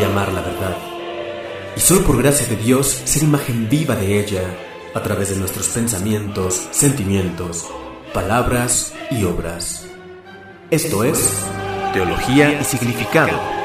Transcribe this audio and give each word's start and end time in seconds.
y 0.00 0.02
amar 0.02 0.32
la 0.32 0.40
verdad. 0.40 0.76
Y 1.76 1.80
solo 1.80 2.04
por 2.04 2.16
gracia 2.16 2.46
de 2.46 2.56
Dios 2.56 3.02
ser 3.04 3.22
imagen 3.22 3.68
viva 3.68 3.94
de 3.94 4.18
ella 4.18 4.42
a 4.94 5.02
través 5.02 5.28
de 5.28 5.36
nuestros 5.36 5.68
pensamientos, 5.68 6.68
sentimientos, 6.70 7.66
palabras 8.14 8.94
y 9.10 9.24
obras. 9.24 9.88
Esto 10.70 11.04
es 11.04 11.44
Teología 11.92 12.58
y 12.60 12.64
Significado 12.64 13.55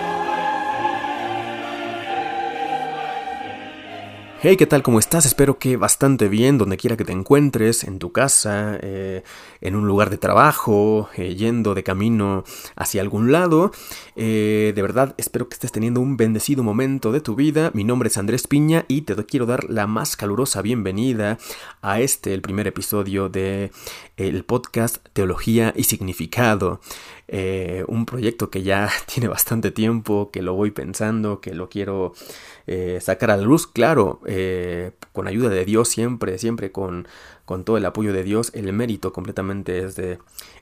Hey, 4.43 4.57
¿qué 4.57 4.65
tal? 4.65 4.81
¿Cómo 4.81 4.97
estás? 4.97 5.27
Espero 5.27 5.59
que 5.59 5.77
bastante 5.77 6.27
bien, 6.27 6.57
donde 6.57 6.75
quiera 6.75 6.97
que 6.97 7.05
te 7.05 7.11
encuentres, 7.11 7.83
en 7.83 7.99
tu 7.99 8.11
casa, 8.11 8.75
eh, 8.81 9.21
en 9.61 9.75
un 9.75 9.85
lugar 9.85 10.09
de 10.09 10.17
trabajo, 10.17 11.09
eh, 11.15 11.35
yendo 11.35 11.75
de 11.75 11.83
camino 11.83 12.43
hacia 12.75 13.03
algún 13.03 13.31
lado. 13.31 13.71
Eh, 14.15 14.73
de 14.73 14.81
verdad, 14.81 15.13
espero 15.19 15.47
que 15.47 15.53
estés 15.53 15.71
teniendo 15.71 16.01
un 16.01 16.17
bendecido 16.17 16.63
momento 16.63 17.11
de 17.11 17.21
tu 17.21 17.35
vida. 17.35 17.69
Mi 17.75 17.83
nombre 17.83 18.09
es 18.09 18.17
Andrés 18.17 18.47
Piña 18.47 18.83
y 18.87 19.03
te 19.03 19.15
quiero 19.25 19.45
dar 19.45 19.69
la 19.69 19.85
más 19.85 20.15
calurosa 20.15 20.63
bienvenida 20.63 21.37
a 21.83 22.01
este, 22.01 22.33
el 22.33 22.41
primer 22.41 22.65
episodio 22.65 23.29
de 23.29 23.71
el 24.17 24.43
podcast 24.43 25.07
Teología 25.13 25.71
y 25.75 25.83
Significado. 25.83 26.81
un 27.87 28.05
proyecto 28.07 28.49
que 28.49 28.63
ya 28.63 28.89
tiene 29.05 29.27
bastante 29.27 29.69
tiempo, 29.69 30.31
que 30.31 30.41
lo 30.41 30.55
voy 30.55 30.71
pensando, 30.71 31.41
que 31.41 31.53
lo 31.53 31.69
quiero 31.69 32.13
sacar 33.01 33.31
a 33.31 33.37
la 33.37 33.43
luz, 33.43 33.67
claro, 33.67 34.21
eh, 34.33 34.91
con 35.11 35.27
ayuda 35.27 35.49
de 35.49 35.65
Dios 35.65 35.89
siempre, 35.89 36.37
siempre 36.37 36.71
con, 36.71 37.05
con, 37.43 37.65
todo 37.65 37.75
el 37.75 37.85
apoyo 37.85 38.13
de 38.13 38.23
Dios, 38.23 38.49
el 38.55 38.71
mérito 38.71 39.11
completamente 39.11 39.79
es 39.79 39.97
de, 39.97 40.19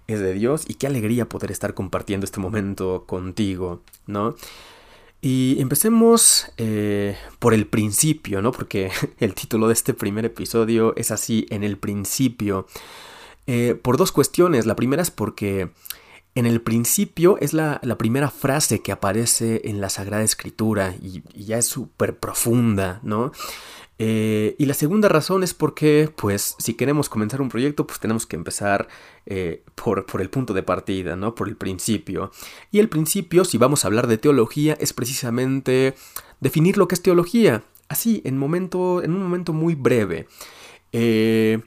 es 0.08 0.20
de 0.20 0.34
Dios 0.34 0.66
y 0.68 0.74
qué 0.74 0.88
alegría 0.88 1.30
poder 1.30 1.52
estar 1.52 1.76
compartiendo 1.76 2.26
este 2.26 2.40
momento 2.40 3.04
contigo, 3.06 3.84
¿no? 4.08 4.36
Y 5.22 5.58
empecemos 5.60 6.52
eh, 6.58 7.16
por 7.38 7.54
el 7.54 7.68
principio, 7.68 8.42
¿no? 8.42 8.52
Porque 8.52 8.90
el 9.20 9.36
título 9.36 9.68
de 9.68 9.74
este 9.74 9.94
primer 9.94 10.26
episodio 10.26 10.96
es 10.96 11.12
así, 11.12 11.46
en 11.52 11.64
el 11.64 11.78
principio. 11.78 12.66
por 13.84 13.98
dos 13.98 14.12
cuestiones. 14.12 14.66
La 14.66 14.76
primera 14.76 15.04
es 15.04 15.12
porque 15.12 15.70
en 16.40 16.46
el 16.46 16.62
principio 16.62 17.38
es 17.40 17.54
la, 17.54 17.82
primera 17.98 18.30
frase 18.30 18.82
que 18.82 18.94
aparece 18.94 19.62
en 19.66 19.82
la 19.82 19.90
Sagrada 19.90 20.24
Escritura 20.24 20.96
y, 21.02 21.22
ya 21.36 21.58
es 21.58 21.66
súper 21.66 22.18
profunda, 22.18 23.02
¿no? 23.04 23.34
Eh, 24.02 24.56
y 24.58 24.66
la 24.66 24.74
segunda 24.74 25.10
razón 25.10 25.44
es 25.44 25.54
porque, 25.54 26.10
pues, 26.16 26.56
si 26.58 26.76
queremos 26.76 27.10
comenzar 27.10 27.42
un 27.42 27.50
proyecto, 27.50 27.86
pues 27.86 28.00
tenemos 28.00 28.26
que 28.26 28.38
empezar 28.38 28.88
eh, 29.26 29.66
por, 29.76 30.06
por, 30.06 30.22
el 30.22 30.30
punto 30.30 30.54
de 30.54 30.64
partida, 30.64 31.18
¿no? 31.18 31.36
Por 31.36 31.50
el 31.50 31.58
principio. 31.58 32.32
Y 32.72 32.80
el 32.80 32.88
principio, 32.88 33.44
si 33.44 33.58
vamos 33.58 33.84
a 33.84 33.90
hablar 33.90 34.08
de 34.08 34.18
teología, 34.18 34.78
es 34.80 34.94
precisamente 34.94 35.96
definir 36.40 36.78
lo 36.78 36.88
que 36.88 36.96
es 36.96 37.02
teología. 37.02 37.66
Así, 37.90 38.22
en, 38.24 38.38
momento, 38.38 39.04
en 39.04 39.12
un 39.12 39.24
momento 39.24 39.52
muy 39.52 39.76
breve. 39.76 40.28
Eh, 40.94 41.60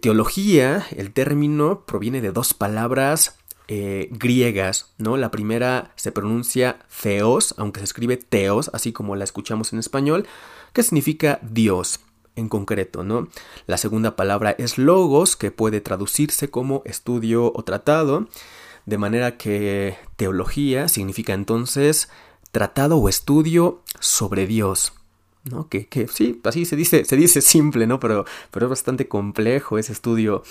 teología, 0.00 0.84
el 0.90 1.12
término, 1.12 1.84
proviene 1.86 2.20
de 2.20 2.32
dos 2.32 2.52
palabras 2.54 3.38
eh, 3.68 4.08
griegas, 4.10 4.92
¿no? 4.98 5.16
La 5.16 5.30
primera 5.30 5.92
se 5.96 6.12
pronuncia 6.12 6.80
theos, 7.02 7.54
aunque 7.58 7.80
se 7.80 7.84
escribe 7.84 8.16
teos, 8.16 8.70
así 8.72 8.92
como 8.92 9.16
la 9.16 9.24
escuchamos 9.24 9.72
en 9.72 9.78
español, 9.78 10.26
que 10.72 10.82
significa 10.82 11.38
Dios 11.42 12.00
en 12.36 12.48
concreto, 12.48 13.04
¿no? 13.04 13.28
La 13.66 13.76
segunda 13.76 14.16
palabra 14.16 14.54
es 14.58 14.78
logos, 14.78 15.36
que 15.36 15.50
puede 15.50 15.80
traducirse 15.80 16.50
como 16.50 16.82
estudio 16.84 17.52
o 17.54 17.62
tratado, 17.62 18.28
de 18.86 18.98
manera 18.98 19.36
que 19.36 19.96
teología 20.16 20.88
significa 20.88 21.32
entonces 21.34 22.08
tratado 22.50 22.98
o 22.98 23.08
estudio 23.08 23.82
sobre 24.00 24.46
Dios. 24.46 24.92
¿No? 25.44 25.68
Que, 25.68 25.86
que, 25.86 26.08
sí, 26.08 26.40
así 26.44 26.64
se 26.64 26.76
dice, 26.76 27.04
se 27.04 27.16
dice 27.16 27.40
simple, 27.40 27.86
¿no? 27.86 27.98
Pero, 28.00 28.24
pero 28.50 28.66
es 28.66 28.70
bastante 28.70 29.08
complejo 29.08 29.78
ese 29.78 29.92
estudio 29.92 30.42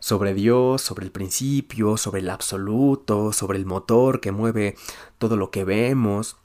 sobre 0.00 0.34
Dios, 0.34 0.82
sobre 0.82 1.06
el 1.06 1.12
principio, 1.12 1.96
sobre 1.96 2.20
el 2.20 2.30
absoluto, 2.30 3.32
sobre 3.32 3.58
el 3.58 3.66
motor 3.66 4.20
que 4.20 4.32
mueve 4.32 4.76
todo 5.18 5.36
lo 5.36 5.50
que 5.50 5.64
vemos, 5.64 6.36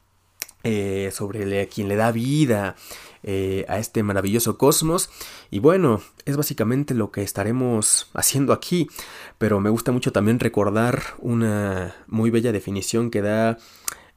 eh, 0.64 1.12
sobre 1.14 1.68
quien 1.68 1.88
le 1.88 1.96
da 1.96 2.12
vida 2.12 2.76
eh, 3.24 3.66
a 3.68 3.80
este 3.80 4.04
maravilloso 4.04 4.58
cosmos. 4.58 5.10
Y 5.52 5.60
bueno, 5.60 6.02
es 6.26 6.38
básicamente 6.38 6.94
lo 6.94 7.12
que 7.12 7.22
estaremos 7.22 8.10
haciendo 8.14 8.54
aquí, 8.54 8.90
pero 9.38 9.60
me 9.60 9.70
gusta 9.70 9.92
mucho 9.92 10.12
también 10.12 10.40
recordar 10.40 11.02
una 11.20 11.96
muy 12.08 12.30
bella 12.30 12.52
definición 12.52 13.10
que 13.10 13.22
da 13.22 13.58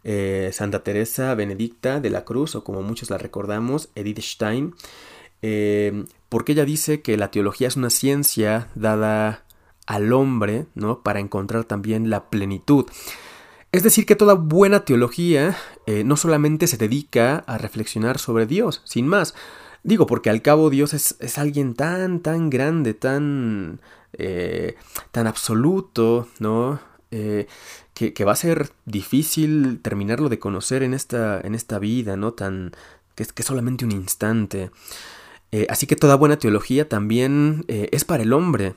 eh, 0.04 0.50
Santa 0.52 0.82
Teresa 0.82 1.34
Benedicta 1.34 2.00
de 2.00 2.10
la 2.10 2.24
Cruz, 2.24 2.54
o 2.54 2.64
como 2.64 2.82
muchos 2.82 3.10
la 3.10 3.18
recordamos, 3.18 3.88
Edith 3.94 4.20
Stein, 4.20 4.74
eh, 5.42 6.04
porque 6.28 6.52
ella 6.52 6.64
dice 6.64 7.02
que 7.02 7.16
la 7.16 7.30
teología 7.30 7.68
es 7.68 7.76
una 7.76 7.90
ciencia 7.90 8.68
dada 8.74 9.44
al 9.86 10.12
hombre, 10.12 10.66
¿no? 10.74 11.02
Para 11.02 11.20
encontrar 11.20 11.64
también 11.64 12.10
la 12.10 12.30
plenitud. 12.30 12.86
Es 13.70 13.82
decir, 13.82 14.06
que 14.06 14.16
toda 14.16 14.34
buena 14.34 14.84
teología 14.84 15.56
eh, 15.86 16.04
no 16.04 16.16
solamente 16.16 16.66
se 16.66 16.76
dedica 16.76 17.44
a 17.46 17.58
reflexionar 17.58 18.18
sobre 18.18 18.46
Dios, 18.46 18.82
sin 18.84 19.06
más. 19.06 19.34
Digo, 19.82 20.06
porque 20.06 20.30
al 20.30 20.42
cabo 20.42 20.70
Dios 20.70 20.94
es, 20.94 21.38
alguien 21.38 21.74
tan, 21.74 22.20
tan 22.20 22.50
grande, 22.50 22.94
tan, 22.94 23.80
tan 25.10 25.26
absoluto, 25.26 26.28
¿no? 26.38 26.91
Que, 27.94 28.24
va 28.24 28.32
a 28.32 28.36
ser 28.36 28.70
difícil 28.86 29.80
terminarlo 29.82 30.28
de 30.28 30.38
conocer 30.38 30.82
en 30.82 30.94
esta, 30.94 31.40
en 31.40 31.54
esta 31.54 31.78
vida, 31.78 32.16
¿no? 32.16 32.32
Tan, 32.32 32.72
que 33.14 33.22
es, 33.22 33.32
que 33.32 33.42
solamente 33.42 33.84
un 33.84 33.92
instante. 33.92 34.70
Eh, 35.52 35.66
así 35.68 35.86
que 35.86 35.96
toda 35.96 36.16
buena 36.16 36.38
teología 36.38 36.88
también 36.88 37.64
eh, 37.68 37.88
es 37.92 38.04
para 38.04 38.22
el 38.22 38.32
hombre, 38.32 38.74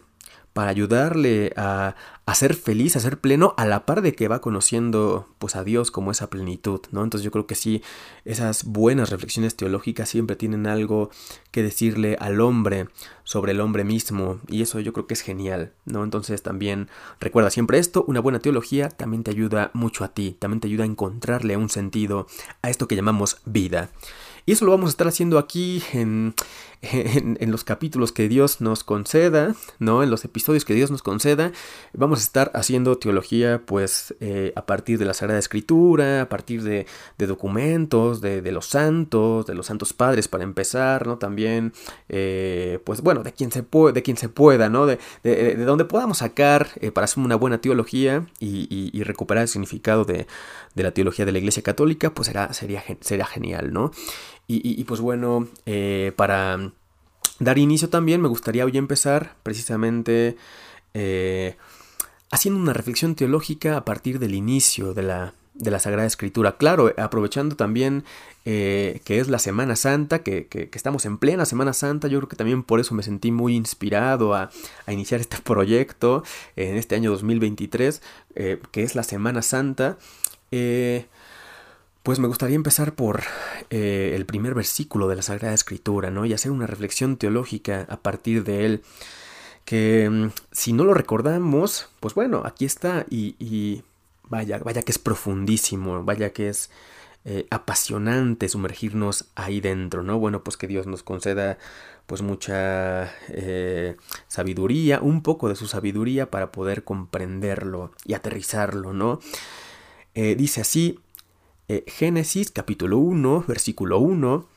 para 0.55 0.71
ayudarle 0.71 1.51
a, 1.57 1.95
ser 2.33 2.53
feliz, 2.53 2.95
a 2.95 3.01
ser 3.01 3.19
pleno, 3.19 3.53
a 3.57 3.65
la 3.65 3.85
par 3.85 4.01
de 4.01 4.15
que 4.15 4.29
va 4.29 4.39
conociendo 4.39 5.27
pues 5.37 5.57
a 5.57 5.65
Dios 5.65 5.91
como 5.91 6.11
esa 6.11 6.29
plenitud, 6.29 6.79
¿no? 6.91 7.03
Entonces 7.03 7.25
yo 7.25 7.31
creo 7.31 7.45
que 7.45 7.55
sí, 7.55 7.83
esas 8.23 8.63
buenas 8.63 9.09
reflexiones 9.09 9.57
teológicas 9.57 10.07
siempre 10.07 10.37
tienen 10.37 10.65
algo 10.65 11.09
que 11.51 11.61
decirle 11.61 12.15
al 12.21 12.39
hombre 12.39 12.87
sobre 13.25 13.51
el 13.51 13.59
hombre 13.59 13.83
mismo, 13.83 14.39
y 14.47 14.61
eso 14.61 14.79
yo 14.79 14.93
creo 14.93 15.07
que 15.07 15.15
es 15.15 15.21
genial, 15.21 15.73
¿no? 15.83 16.05
Entonces 16.05 16.41
también 16.41 16.87
recuerda 17.19 17.49
siempre 17.49 17.77
esto, 17.77 18.05
una 18.07 18.21
buena 18.21 18.39
teología 18.39 18.87
también 18.87 19.23
te 19.23 19.31
ayuda 19.31 19.71
mucho 19.73 20.05
a 20.05 20.13
ti, 20.13 20.37
también 20.39 20.61
te 20.61 20.69
ayuda 20.69 20.85
a 20.85 20.87
encontrarle 20.87 21.57
un 21.57 21.69
sentido 21.69 22.27
a 22.61 22.69
esto 22.69 22.87
que 22.87 22.95
llamamos 22.95 23.41
vida. 23.43 23.89
Y 24.45 24.51
eso 24.51 24.65
lo 24.65 24.71
vamos 24.71 24.87
a 24.87 24.91
estar 24.91 25.07
haciendo 25.07 25.39
aquí 25.39 25.83
en, 25.93 26.35
en, 26.81 27.51
los 27.51 27.63
capítulos 27.63 28.11
que 28.11 28.27
Dios 28.27 28.61
nos 28.61 28.83
conceda, 28.83 29.55
¿no? 29.79 30.03
En 30.03 30.09
los 30.09 30.25
episodios 30.25 30.65
que 30.65 30.73
Dios 30.73 30.91
nos 30.91 31.01
conceda. 31.01 31.51
Vamos 31.93 32.19
a 32.19 32.23
estar 32.23 32.51
haciendo 32.53 32.97
teología, 32.97 33.61
pues, 33.65 34.15
eh, 34.19 34.53
a 34.55 34.65
partir 34.65 34.97
de 34.99 35.05
la 35.05 35.13
Sagrada 35.13 35.39
Escritura, 35.39 36.21
a 36.21 36.29
partir 36.29 36.63
de, 36.63 36.85
documentos, 37.17 38.21
de, 38.21 38.51
los 38.51 38.67
santos, 38.67 39.45
de 39.45 39.55
los 39.55 39.65
santos 39.65 39.93
padres, 39.93 40.27
para 40.27 40.43
empezar, 40.43 41.07
¿no? 41.07 41.17
También, 41.17 41.73
eh, 42.09 42.79
pues, 42.83 43.01
bueno, 43.01 43.23
de 43.23 43.33
quien 43.33 43.51
se, 43.51 43.63
de 43.63 44.03
quien 44.03 44.17
se 44.17 44.29
pueda, 44.29 44.69
¿no? 44.69 44.85
De, 44.85 44.99
de, 45.23 45.55
donde 45.55 45.85
podamos 45.85 46.19
sacar 46.19 46.69
eh, 46.81 46.91
para 46.91 47.05
hacer 47.05 47.23
una 47.23 47.35
buena 47.35 47.59
teología 47.59 48.25
y, 48.39 49.03
recuperar 49.05 49.43
el 49.43 49.47
significado 49.47 50.03
de, 50.03 50.25
la 50.73 50.91
teología 50.91 51.25
de 51.25 51.31
la 51.31 51.37
Iglesia 51.37 51.61
Católica, 51.61 52.13
pues 52.13 52.27
será, 52.27 52.51
sería, 52.53 52.83
sería 53.01 53.25
genial, 53.25 53.71
¿no? 53.71 53.91
Y, 54.47 54.83
pues 54.83 55.01
bueno, 55.01 55.47
eh, 55.65 56.11
para 56.15 56.71
dar 57.39 57.57
inicio 57.57 57.89
también 57.89 58.21
me 58.21 58.27
gustaría 58.27 58.63
hoy 58.63 58.77
empezar 58.77 59.35
precisamente 59.41 60.37
eh, 60.93 61.57
haciendo 62.29 62.59
una 62.59 62.73
reflexión 62.73 63.15
teológica 63.15 63.75
a 63.75 63.85
partir 63.85 64.19
del 64.19 64.35
inicio 64.35 64.93
de 64.93 65.01
la, 65.01 65.33
de 65.55 65.71
la 65.71 65.79
Sagrada 65.79 66.05
Escritura. 66.05 66.57
Claro, 66.57 66.93
aprovechando 66.95 67.55
también 67.55 68.03
eh, 68.45 69.01
que 69.03 69.19
es 69.19 69.29
la 69.29 69.39
Semana 69.39 69.75
Santa, 69.75 70.19
que, 70.21 70.45
que, 70.45 70.69
estamos 70.73 71.05
en 71.05 71.17
plena 71.17 71.45
Semana 71.45 71.73
Santa, 71.73 72.07
yo 72.07 72.19
creo 72.19 72.29
que 72.29 72.35
también 72.35 72.61
por 72.61 72.79
eso 72.79 72.93
me 72.93 73.01
sentí 73.01 73.31
muy 73.31 73.55
inspirado 73.55 74.35
a, 74.35 74.51
a 74.85 74.93
iniciar 74.93 75.21
este 75.21 75.37
proyecto 75.43 76.23
en 76.55 76.75
este 76.75 76.93
año 76.93 77.09
2023, 77.09 78.03
que 78.35 78.83
es 78.83 78.93
la 78.93 79.01
Semana 79.01 79.41
Santa. 79.41 79.97
Pues 82.05 82.19
me 82.19 82.27
gustaría 82.27 82.55
empezar 82.55 82.93
por 82.93 83.23
eh, 83.71 84.11
el 84.13 84.27
primer 84.27 84.53
versículo 84.53 85.07
de 85.07 85.15
la 85.15 85.23
Sagrada 85.23 85.55
Escritura, 85.55 86.11
¿no? 86.11 86.23
Y 86.27 86.33
hacer 86.33 86.51
una 86.51 86.67
reflexión 86.67 87.17
teológica 87.17 87.87
a 87.89 87.97
partir 87.97 88.43
de 88.43 88.63
él. 88.63 88.83
Que 89.65 90.07
mm, 90.07 90.29
si 90.51 90.71
no 90.71 90.83
lo 90.83 90.93
recordamos, 90.93 91.89
pues 91.99 92.13
bueno, 92.13 92.43
aquí 92.45 92.63
está 92.63 93.07
y, 93.09 93.81
vaya, 94.29 94.59
vaya 94.59 94.83
que 94.83 94.91
es 94.91 94.99
profundísimo, 94.99 96.03
vaya 96.03 96.31
que 96.31 96.49
es 96.49 96.69
eh, 97.25 97.47
apasionante 97.49 98.49
sumergirnos 98.49 99.25
ahí 99.33 99.59
dentro, 99.59 100.03
¿no? 100.03 100.19
Bueno, 100.19 100.43
pues 100.43 100.57
que 100.57 100.67
Dios 100.67 100.85
nos 100.85 101.01
conceda 101.01 101.57
pues 102.05 102.21
mucha 102.21 103.11
eh, 103.29 103.95
sabiduría, 104.27 104.99
un 105.01 105.23
poco 105.23 105.49
de 105.49 105.55
su 105.55 105.65
sabiduría 105.65 106.29
para 106.29 106.51
poder 106.51 106.83
comprenderlo 106.83 107.93
y 108.05 108.13
aterrizarlo, 108.13 108.93
¿no? 108.93 109.19
dice 110.37 110.61
así, 110.61 110.97
eh, 111.67 111.83
Génesis 111.87 112.51
capítulo 112.51 112.99
1, 112.99 113.45
versículo 113.47 113.97
1, 113.99 114.47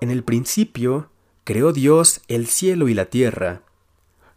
en 0.00 0.10
el 0.10 0.22
principio 0.22 1.08
creó 1.44 1.72
Dios 1.72 2.20
el 2.28 2.46
cielo 2.46 2.88
y 2.88 2.94
la 2.94 3.06
tierra. 3.06 3.62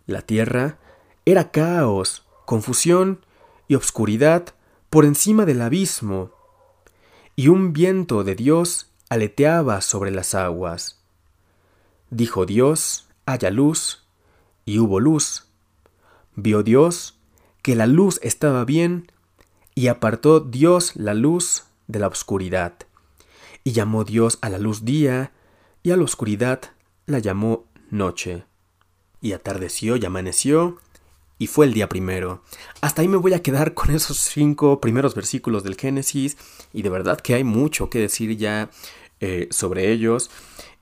La 0.06 0.22
tierra 0.22 0.78
era 1.26 1.52
caos, 1.52 2.26
confusión 2.46 3.26
y 3.68 3.76
obscuridad 3.76 4.56
por 4.90 5.04
encima 5.04 5.46
del 5.46 5.62
abismo, 5.62 6.32
y 7.36 7.50
un 7.50 7.74
viento 7.74 8.24
de 8.24 8.36
Dios 8.36 8.92
aleteaba 9.10 9.82
sobre 9.82 10.12
las 10.12 10.36
aguas. 10.36 11.04
Dijo 12.10 12.46
Dios, 12.46 13.10
haya 13.26 13.50
luz, 13.50 14.06
y 14.64 14.80
hubo 14.80 15.02
luz. 15.02 15.48
Vio 16.36 16.64
Dios 16.64 17.20
que 17.62 17.76
la 17.76 17.88
luz 17.88 18.20
estaba 18.24 18.64
bien, 18.64 19.12
y 19.74 19.88
apartó 19.88 20.40
Dios 20.40 20.96
la 20.96 21.14
luz 21.14 21.66
de 21.88 22.00
la 22.00 22.08
oscuridad. 22.08 22.74
Y 23.64 23.72
llamó 23.72 24.04
Dios 24.04 24.38
a 24.42 24.50
la 24.50 24.58
luz 24.58 24.86
día, 24.86 25.32
y 25.84 25.92
a 25.92 25.98
la 25.98 26.04
oscuridad 26.04 26.62
la 27.06 27.20
llamó 27.20 27.66
noche. 27.90 28.46
Y 29.22 29.34
atardeció 29.34 29.96
y 29.96 30.06
amaneció, 30.06 30.78
y 31.38 31.48
fue 31.48 31.66
el 31.66 31.74
día 31.74 31.90
primero. 31.90 32.44
Hasta 32.82 33.02
ahí 33.02 33.08
me 33.08 33.18
voy 33.18 33.34
a 33.34 33.42
quedar 33.42 33.74
con 33.74 33.94
esos 33.94 34.18
cinco 34.18 34.80
primeros 34.80 35.16
versículos 35.16 35.64
del 35.64 35.76
Génesis, 35.76 36.38
y 36.74 36.82
de 36.82 36.90
verdad 36.90 37.20
que 37.20 37.36
hay 37.36 37.44
mucho 37.44 37.90
que 37.90 38.00
decir 38.00 38.36
ya 38.38 38.70
eh, 39.20 39.48
sobre 39.52 39.92
ellos. 39.92 40.30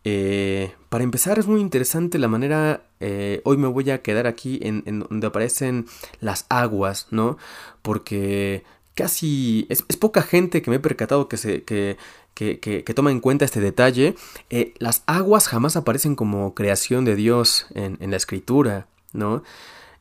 Eh, 0.06 0.74
para 0.90 1.04
empezar 1.04 1.40
es 1.40 1.48
muy 1.48 1.62
interesante 1.62 2.20
la 2.20 2.28
manera, 2.28 2.84
eh, 3.00 3.42
hoy 3.46 3.58
me 3.58 3.68
voy 3.68 3.90
a 3.90 4.02
quedar 4.02 4.28
aquí 4.28 4.60
en, 4.62 4.84
en, 4.86 5.00
donde 5.00 5.28
aparecen 5.28 5.86
las 6.20 6.46
aguas, 6.50 7.08
¿no? 7.12 7.38
Porque 7.82 8.64
casi 8.95 9.66
es, 9.69 9.81
poca 9.98 10.22
gente 10.22 10.62
que 10.62 10.69
me 10.69 10.78
he 10.78 10.80
percatado 10.80 11.28
que 11.28 11.38
se 11.38 11.63
que, 11.63 11.98
que, 12.34 12.60
que, 12.60 12.94
toma 12.94 13.12
en 13.12 13.19
cuenta 13.19 13.45
este 13.45 13.62
detalle. 13.62 14.16
Eh, 14.50 14.74
las 14.80 15.04
aguas 15.06 15.48
jamás 15.48 15.75
aparecen 15.75 16.16
como 16.16 16.54
creación 16.56 17.06
de 17.06 17.16
Dios 17.16 17.68
en, 17.75 17.98
en, 18.01 18.12
la 18.12 18.18
escritura, 18.18 18.88
¿no? 19.13 19.44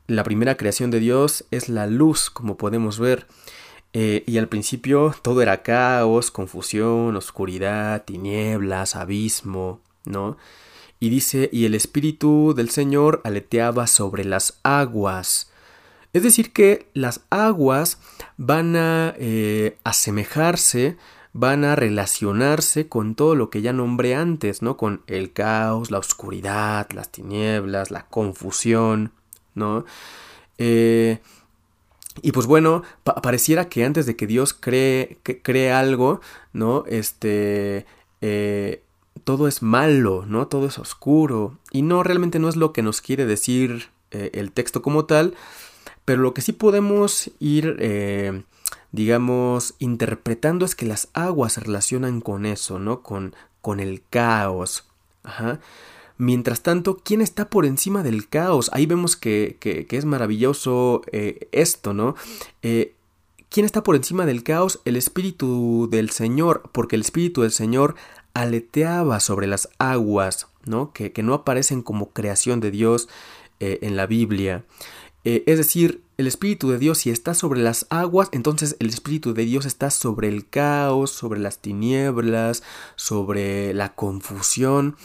La 0.07 0.25
primera 0.25 0.57
creación 0.57 0.91
de 0.91 1.01
Dios 1.01 1.45
es 1.51 1.69
la 1.69 1.87
luz, 1.87 2.31
como 2.31 2.57
podemos 2.57 2.99
ver. 2.99 3.27
Eh, 3.95 4.25
y 4.27 4.39
al 4.39 4.49
principio 4.49 5.15
todo 5.23 5.43
era 5.43 5.63
caos, 5.63 6.31
confusión, 6.31 7.15
oscuridad, 7.17 8.05
tinieblas, 8.05 8.97
abismo, 8.97 9.81
¿no? 10.05 10.39
Y 10.99 11.11
dice, 11.11 11.51
y 11.53 11.67
el 11.67 11.75
Espíritu 11.75 12.55
del 12.55 12.71
Señor 12.71 13.21
aleteaba 13.25 13.87
sobre 13.87 14.25
las 14.25 14.61
aguas. 14.63 15.52
Es 16.13 16.23
decir, 16.23 16.53
que 16.53 16.91
las 16.93 17.23
aguas 17.31 17.99
van 18.37 18.77
a 18.77 19.15
eh, 19.19 19.79
asemejarse, 19.83 20.99
van 21.33 21.65
a 21.65 21.75
relacionarse 21.75 22.87
con 22.87 23.15
todo 23.15 23.35
lo 23.35 23.49
que 23.49 23.63
ya 23.63 23.73
nombré 23.73 24.15
antes, 24.15 24.61
¿no? 24.61 24.77
Con 24.77 25.03
el 25.07 25.33
caos, 25.33 25.91
la 25.91 25.99
oscuridad, 25.99 26.91
las 26.91 27.11
tinieblas, 27.11 27.91
la 27.91 28.07
confusión, 28.09 29.13
¿no? 29.55 29.87
Eh, 30.59 31.21
y 32.21 32.33
pues 32.33 32.45
bueno, 32.47 32.83
pareciera 33.05 33.71
que 33.71 33.83
antes 33.83 34.05
de 34.05 34.15
que 34.15 34.27
Dios 34.27 34.53
cree, 34.53 35.19
cree 35.23 35.73
algo, 35.73 36.21
¿no? 36.53 36.85
Este, 36.87 37.87
eh, 38.21 38.83
todo 39.25 39.49
es 39.49 39.63
malo, 39.63 40.27
¿no? 40.27 40.47
Todo 40.47 40.67
es 40.67 40.79
oscuro. 40.79 41.57
Y 41.71 41.81
no, 41.81 42.03
realmente 42.03 42.39
no 42.39 42.51
es 42.51 42.57
lo 42.57 42.75
que 42.75 42.83
nos 42.83 43.01
quiere 43.01 43.25
decir 43.25 43.89
el 44.11 44.53
texto 44.53 44.83
como 44.83 45.07
tal, 45.07 45.35
pero 46.05 46.23
lo 46.23 46.35
que 46.35 46.43
sí 46.43 46.53
podemos 46.53 47.31
ir, 47.39 47.77
eh, 47.79 48.43
digamos, 48.91 49.75
interpretando 49.79 50.65
es 50.65 50.75
que 50.75 50.87
las 50.87 51.09
aguas 51.13 51.55
se 51.55 51.61
relacionan 51.61 52.21
con 52.21 52.45
eso, 52.47 52.79
¿no? 52.79 53.03
Con, 53.03 53.35
con 53.61 53.81
el 53.81 54.03
caos. 54.11 54.85
Ajá. 55.23 55.61
Mientras 56.19 56.63
tanto, 56.63 57.01
¿quién 57.03 57.21
está 57.21 57.49
por 57.49 57.67
encima 57.67 58.03
del 58.03 58.29
caos? 58.29 58.71
Ahí 58.73 58.87
vemos 58.87 59.17
que, 59.17 59.57
que, 59.61 59.87
es 59.91 60.05
maravilloso 60.05 61.03
eh, 61.11 61.49
esto, 61.53 61.95
¿no? 61.95 62.17
Eh, 62.63 62.95
¿Quién 63.49 63.67
está 63.67 63.83
por 63.83 63.97
encima 63.97 64.27
del 64.27 64.43
caos? 64.43 64.81
El 64.85 64.97
Espíritu 64.97 65.89
del 65.91 66.11
Señor, 66.11 66.63
porque 66.73 66.97
el 66.97 67.03
Espíritu 67.03 67.43
del 67.43 67.53
Señor 67.53 67.95
aleteaba 68.35 69.21
sobre 69.21 69.47
las 69.47 69.69
aguas, 69.79 70.49
¿no? 70.65 70.93
Que, 70.93 71.13
que 71.13 71.23
no 71.23 71.35
aparecen 71.35 71.83
como 71.83 72.11
creación 72.11 72.61
de 72.61 72.71
Dios 72.71 73.09
en 73.61 73.97
la 73.97 74.07
Biblia. 74.07 74.65
Eh, 75.25 75.45
es 75.47 75.57
decir, 75.57 76.03
el 76.19 76.27
Espíritu 76.27 76.71
de 76.71 76.79
Dios 76.79 76.99
si 76.99 77.11
está 77.11 77.35
sobre 77.35 77.61
las 77.61 77.87
aguas, 77.91 78.29
entonces 78.33 78.77
el 78.81 78.89
Espíritu 78.89 79.35
de 79.35 79.45
Dios 79.45 79.67
está 79.67 79.91
sobre 79.91 80.29
el 80.29 80.49
caos, 80.49 81.11
sobre 81.11 81.39
las 81.41 81.59
tinieblas, 81.59 82.63
sobre 82.97 83.73
la 83.75 83.95
confusión, 83.95 84.97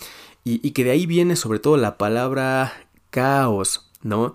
y, 0.44 0.72
que 0.72 0.86
de 0.86 0.92
ahí 0.92 1.06
viene 1.06 1.36
sobre 1.36 1.60
todo 1.60 1.76
la 1.76 1.98
palabra 1.98 2.72
caos, 3.10 3.92
¿no? 4.02 4.34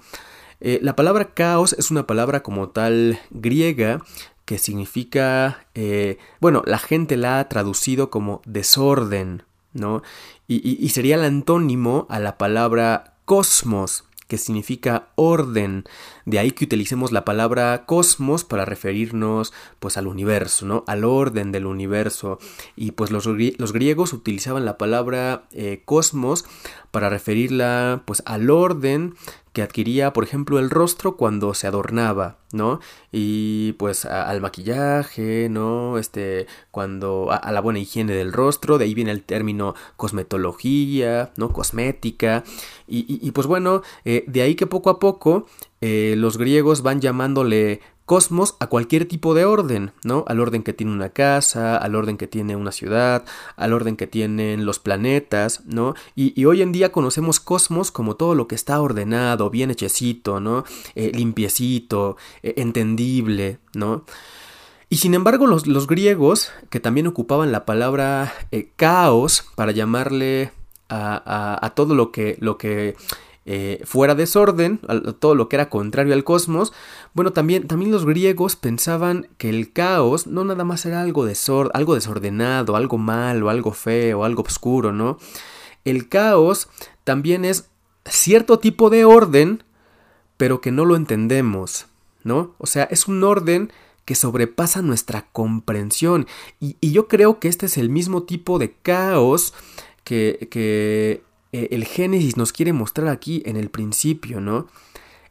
Eh, 0.61 0.79
la 0.83 0.95
palabra 0.95 1.33
caos 1.33 1.75
es 1.79 1.91
una 1.91 2.07
palabra 2.07 2.43
como 2.43 2.69
tal 2.69 3.19
griega 3.31 4.03
que 4.45 4.59
significa, 4.59 5.67
eh, 5.75 6.19
bueno, 6.39 6.63
la 6.67 6.79
gente 6.79 7.17
la 7.17 7.41
ha 7.41 7.49
traducido 7.49 8.11
como 8.11 8.43
desorden, 8.45 9.45
¿no? 9.73 10.03
y 10.49 10.91
sería 10.91 11.15
el 11.15 11.25
antónimo 11.25 12.07
a 12.11 12.19
la 12.19 12.37
palabra 12.37 13.15
cosmos, 13.25 14.05
que 14.33 14.39
significa 14.39 15.09
orden. 15.15 15.85
De 16.25 16.39
ahí 16.39 16.53
que 16.53 16.65
utilicemos 16.65 17.13
la 17.13 17.27
palabra 17.27 17.85
cosmos 17.85 18.45
para 18.45 18.65
referirnos 18.65 19.53
pues 19.79 19.99
al 19.99 20.07
universo, 20.07 20.65
¿no? 20.65 20.85
Al 20.87 21.05
orden 21.05 21.53
del 21.53 21.67
universo. 21.67 22.39
Y 22.75 22.93
pues 22.93 23.11
los, 23.11 23.27
los 23.27 23.73
griegos 23.75 24.15
utilizaban 24.15 24.65
la 24.65 24.79
palabra 24.79 25.43
eh, 25.53 25.83
cosmos 25.85 26.47
para 26.91 27.11
referirla 27.11 28.05
pues 28.07 28.23
al 28.25 28.49
orden 28.49 29.17
que 29.53 29.63
adquiría, 29.63 30.13
por 30.13 30.25
ejemplo, 30.25 30.59
el 30.59 30.71
rostro 30.71 31.17
cuando 31.17 31.53
se 31.53 31.67
adornaba, 31.67 32.39
¿no? 32.53 32.81
Y 33.11 33.73
pues 33.75 34.07
al 34.07 34.41
maquillaje, 34.41 35.49
¿no? 35.51 35.99
Este, 35.99 36.47
cuando 36.71 37.31
a, 37.31 37.53
la 37.53 37.61
buena 37.61 37.79
higiene 37.79 38.15
del 38.15 38.33
rostro, 38.33 38.79
de 38.79 38.87
ahí 38.87 38.95
viene 38.95 39.11
el 39.11 39.23
término 39.23 39.75
cosmetología, 39.97 41.33
¿no? 41.37 41.53
Cosmética. 41.53 42.45
Y, 42.87 43.31
pues 43.31 43.47
bueno, 43.47 43.83
eh, 44.05 44.25
de 44.27 44.43
ahí 44.43 44.55
que 44.55 44.67
poco 44.67 44.91
a 44.91 44.99
poco 44.99 45.47
eh, 45.81 46.15
los 46.17 46.37
griegos 46.37 46.83
van 46.83 47.01
llamándole 47.01 47.81
cosmos 48.13 48.57
a 48.61 48.67
cualquier 48.67 49.07
tipo 49.07 49.33
de 49.33 49.47
orden, 49.47 49.93
¿no? 50.05 50.27
Al 50.29 50.39
orden 50.39 50.63
que 50.63 50.75
tiene 50.75 50.93
una 50.93 51.09
casa, 51.09 51.79
al 51.79 51.95
orden 51.95 52.19
que 52.19 52.27
tiene 52.27 52.57
una 52.57 52.71
ciudad, 52.71 53.25
al 53.57 53.73
orden 53.73 53.97
que 53.97 54.07
tienen 54.07 54.67
los 54.67 54.79
planetas, 54.79 55.63
¿no? 55.65 55.95
Y, 56.15 56.45
hoy 56.45 56.61
en 56.61 56.73
día 56.73 56.93
conocemos 56.93 57.41
cosmos 57.41 57.91
como 57.91 58.17
todo 58.17 58.35
lo 58.35 58.49
que 58.49 58.55
está 58.55 58.83
ordenado, 58.83 59.49
bien 59.49 59.71
hechecito, 59.71 60.41
¿no? 60.41 60.65
Eh, 60.95 61.11
limpiecito, 61.15 62.19
eh, 62.43 62.53
entendible, 62.59 63.61
¿no? 63.73 64.05
Y 64.91 64.99
sin 64.99 65.15
embargo 65.15 65.47
los, 65.47 65.87
griegos, 65.87 66.53
que 66.69 66.81
también 66.81 67.07
ocupaban 67.07 67.51
la 67.51 67.65
palabra 67.65 68.35
eh, 68.51 68.73
caos 68.77 69.47
para 69.55 69.73
llamarle 69.73 70.53
a, 70.91 71.15
a, 71.25 71.65
a, 71.65 71.71
todo 71.71 71.95
lo 71.95 72.13
que, 72.13 72.37
lo 72.41 72.59
que 72.59 72.95
eh, 73.45 73.83
fuera 73.85 74.15
desorden, 74.15 74.81
todo 75.19 75.35
lo 75.35 75.49
que 75.49 75.57
era 75.57 75.69
contrario 75.69 76.15
al 76.15 76.23
cosmos, 76.23 76.73
bueno, 77.13 77.33
también, 77.33 77.67
también 77.67 77.91
los 77.91 78.07
griegos 78.07 78.55
pensaban 78.55 79.29
que 79.37 79.49
el 79.49 79.73
caos 79.73 80.29
no 80.29 80.45
nada 80.45 80.65
más 80.65 80.87
era 80.87 81.01
algo, 81.01 81.27
algo 81.75 81.95
desordenado, 81.95 82.77
algo 82.77 82.99
malo, 82.99 83.51
algo 83.51 83.73
feo, 83.73 84.25
algo 84.25 84.43
oscuro, 84.43 84.93
¿no? 84.93 85.19
El 85.85 86.09
caos 86.09 86.69
también 87.03 87.45
es 87.45 87.69
cierto 88.05 88.61
tipo 88.61 88.91
de 88.91 89.05
orden, 89.05 89.65
pero 90.37 90.61
que 90.61 90.71
no 90.71 90.85
lo 90.85 90.95
entendemos, 90.95 91.87
¿no? 92.23 92.55
O 92.59 92.67
sea, 92.67 92.85
es 92.85 93.09
un 93.09 93.25
orden 93.25 93.73
que 94.05 94.15
sobrepasa 94.15 94.83
nuestra 94.83 95.27
comprensión. 95.33 96.27
Y, 96.61 96.77
y 96.81 96.93
yo 96.93 97.09
creo 97.09 97.39
que 97.39 97.49
este 97.49 97.67
es 97.67 97.77
el 97.77 97.89
mismo 97.89 98.23
tipo 98.25 98.59
de 98.59 98.73
caos 98.73 99.55
que, 100.05 100.49
que 100.51 101.23
eh, 101.53 101.69
el 101.71 101.85
Génesis 101.85 102.37
nos 102.37 102.53
quiere 102.53 102.73
mostrar 102.73 103.09
aquí 103.09 103.43
en 103.47 103.57
el 103.57 103.71
principio, 103.71 104.41
¿no? 104.41 104.67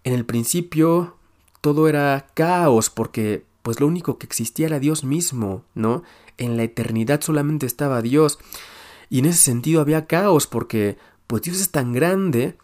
En 0.04 0.14
el 0.14 0.26
principio 0.26 1.16
todo 1.62 1.88
era 1.88 2.28
caos 2.34 2.90
porque 2.90 3.44
pues 3.62 3.80
lo 3.80 3.88
único 3.88 4.18
que 4.18 4.26
existía 4.26 4.68
era 4.68 4.80
Dios 4.80 5.04
mismo, 5.04 5.64
¿no? 5.76 6.04
En 6.38 6.58
la 6.58 6.64
eternidad 6.64 7.22
solamente 7.22 7.66
estaba 7.66 8.02
Dios. 8.02 8.40
Y 9.10 9.20
en 9.20 9.26
ese 9.26 9.40
sentido 9.40 9.82
había 9.82 10.08
caos 10.08 10.48
porque 10.48 10.98
pues 11.28 11.44
Dios 11.44 11.60
es 11.60 11.70
tan 11.70 11.94
grande 11.94 12.56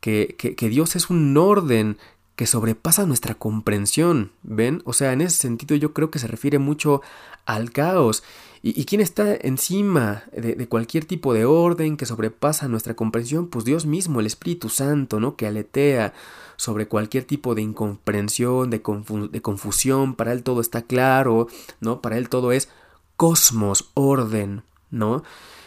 que, 0.00 0.36
que, 0.38 0.54
que 0.54 0.68
Dios 0.68 0.96
es 0.96 1.10
un 1.10 1.36
orden 1.36 1.98
que 2.36 2.46
sobrepasa 2.46 3.06
nuestra 3.06 3.34
comprensión, 3.34 4.32
¿ven? 4.42 4.82
O 4.84 4.92
sea, 4.92 5.12
en 5.12 5.20
ese 5.20 5.36
sentido 5.36 5.76
yo 5.76 5.92
creo 5.92 6.10
que 6.10 6.18
se 6.18 6.26
refiere 6.26 6.58
mucho 6.58 7.00
al 7.46 7.70
caos. 7.70 8.22
¿Y, 8.66 8.86
quién 8.86 9.02
está 9.02 9.36
encima 9.42 10.22
de, 10.32 10.66
cualquier 10.68 11.04
tipo 11.04 11.34
de 11.34 11.44
orden 11.44 11.98
que 11.98 12.06
sobrepasa 12.06 12.66
nuestra 12.66 12.96
comprensión? 12.96 13.48
Pues 13.48 13.66
Dios 13.66 13.84
mismo, 13.84 14.20
el 14.20 14.26
Espíritu 14.26 14.70
Santo, 14.70 15.20
¿no? 15.20 15.36
Que 15.36 15.46
aletea 15.46 16.14
sobre 16.56 16.88
cualquier 16.88 17.24
tipo 17.24 17.54
de 17.54 17.60
incomprensión, 17.60 18.70
de, 18.70 18.80
confusión. 18.80 20.14
Para 20.14 20.32
Él 20.32 20.42
todo 20.42 20.62
está 20.62 20.80
claro, 20.80 21.46
¿no? 21.80 22.00
Para 22.00 22.16
Él 22.16 22.30
todo 22.30 22.52
es 22.52 22.70
cosmos, 23.18 23.90
orden, 23.92 24.62
¿no? 24.90 25.24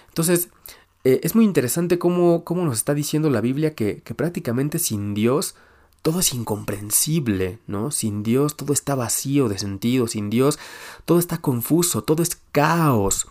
Entonces, 0.08 0.50
eh, 1.04 1.20
es 1.22 1.36
muy 1.36 1.46
interesante 1.46 2.00
cómo, 2.00 2.44
cómo, 2.44 2.66
nos 2.66 2.78
está 2.78 2.96
diciendo 2.96 3.30
la 3.30 3.42
Biblia 3.42 3.76
que 3.76 4.02
prácticamente 4.16 4.80
sin 4.80 5.14
Dios 5.14 5.54
todo 6.02 6.20
es 6.20 6.34
incomprensible, 6.34 7.60
¿no? 7.68 7.92
Sin 7.92 8.24
Dios 8.24 8.56
todo 8.56 8.74
está 8.74 8.96
vacío 8.96 9.50
de 9.50 9.58
sentido, 9.58 10.08
sin 10.08 10.30
Dios 10.30 10.60
todo 11.06 11.20
está 11.20 11.40
confuso, 11.40 12.04
todo 12.04 12.24
es 12.24 12.42
caos. 12.52 13.28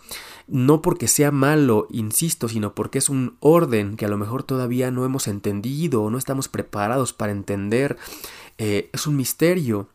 No 0.47 0.81
porque 0.81 1.07
sea 1.07 1.31
malo, 1.31 1.87
insisto, 1.91 2.47
sino 2.47 2.73
porque 2.73 2.99
es 2.99 3.09
un 3.09 3.35
orden 3.41 3.97
que 3.97 4.05
a 4.05 4.09
lo 4.09 4.17
mejor 4.17 4.43
todavía 4.43 4.91
no 4.91 5.03
hemos 5.03 5.27
entendido 5.27 6.03
o 6.03 6.09
no 6.09 6.17
estamos 6.17 6.47
preparados 6.47 7.13
para 7.13 7.33
entender. 7.33 7.97
Eh, 8.57 8.89
es 8.93 9.07
un 9.07 9.15
misterio. 9.15 9.89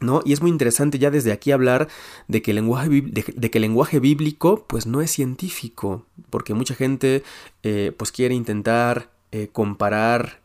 ¿No? 0.00 0.20
Y 0.24 0.34
es 0.34 0.42
muy 0.42 0.50
interesante 0.50 0.98
ya 0.98 1.10
desde 1.10 1.32
aquí 1.32 1.50
hablar 1.50 1.88
de 2.28 2.42
que 2.42 2.50
el 2.50 2.56
lenguaje, 2.56 2.90
de, 2.90 3.50
que 3.50 3.60
lenguaje 3.60 4.00
bíblico 4.00 4.66
pues 4.66 4.86
no 4.86 5.00
es 5.00 5.10
científico, 5.10 6.04
porque 6.28 6.52
mucha 6.52 6.74
gente 6.74 7.22
eh, 7.62 7.92
pues 7.96 8.12
quiere 8.12 8.34
intentar 8.34 9.10
eh, 9.32 9.48
comparar 9.50 10.42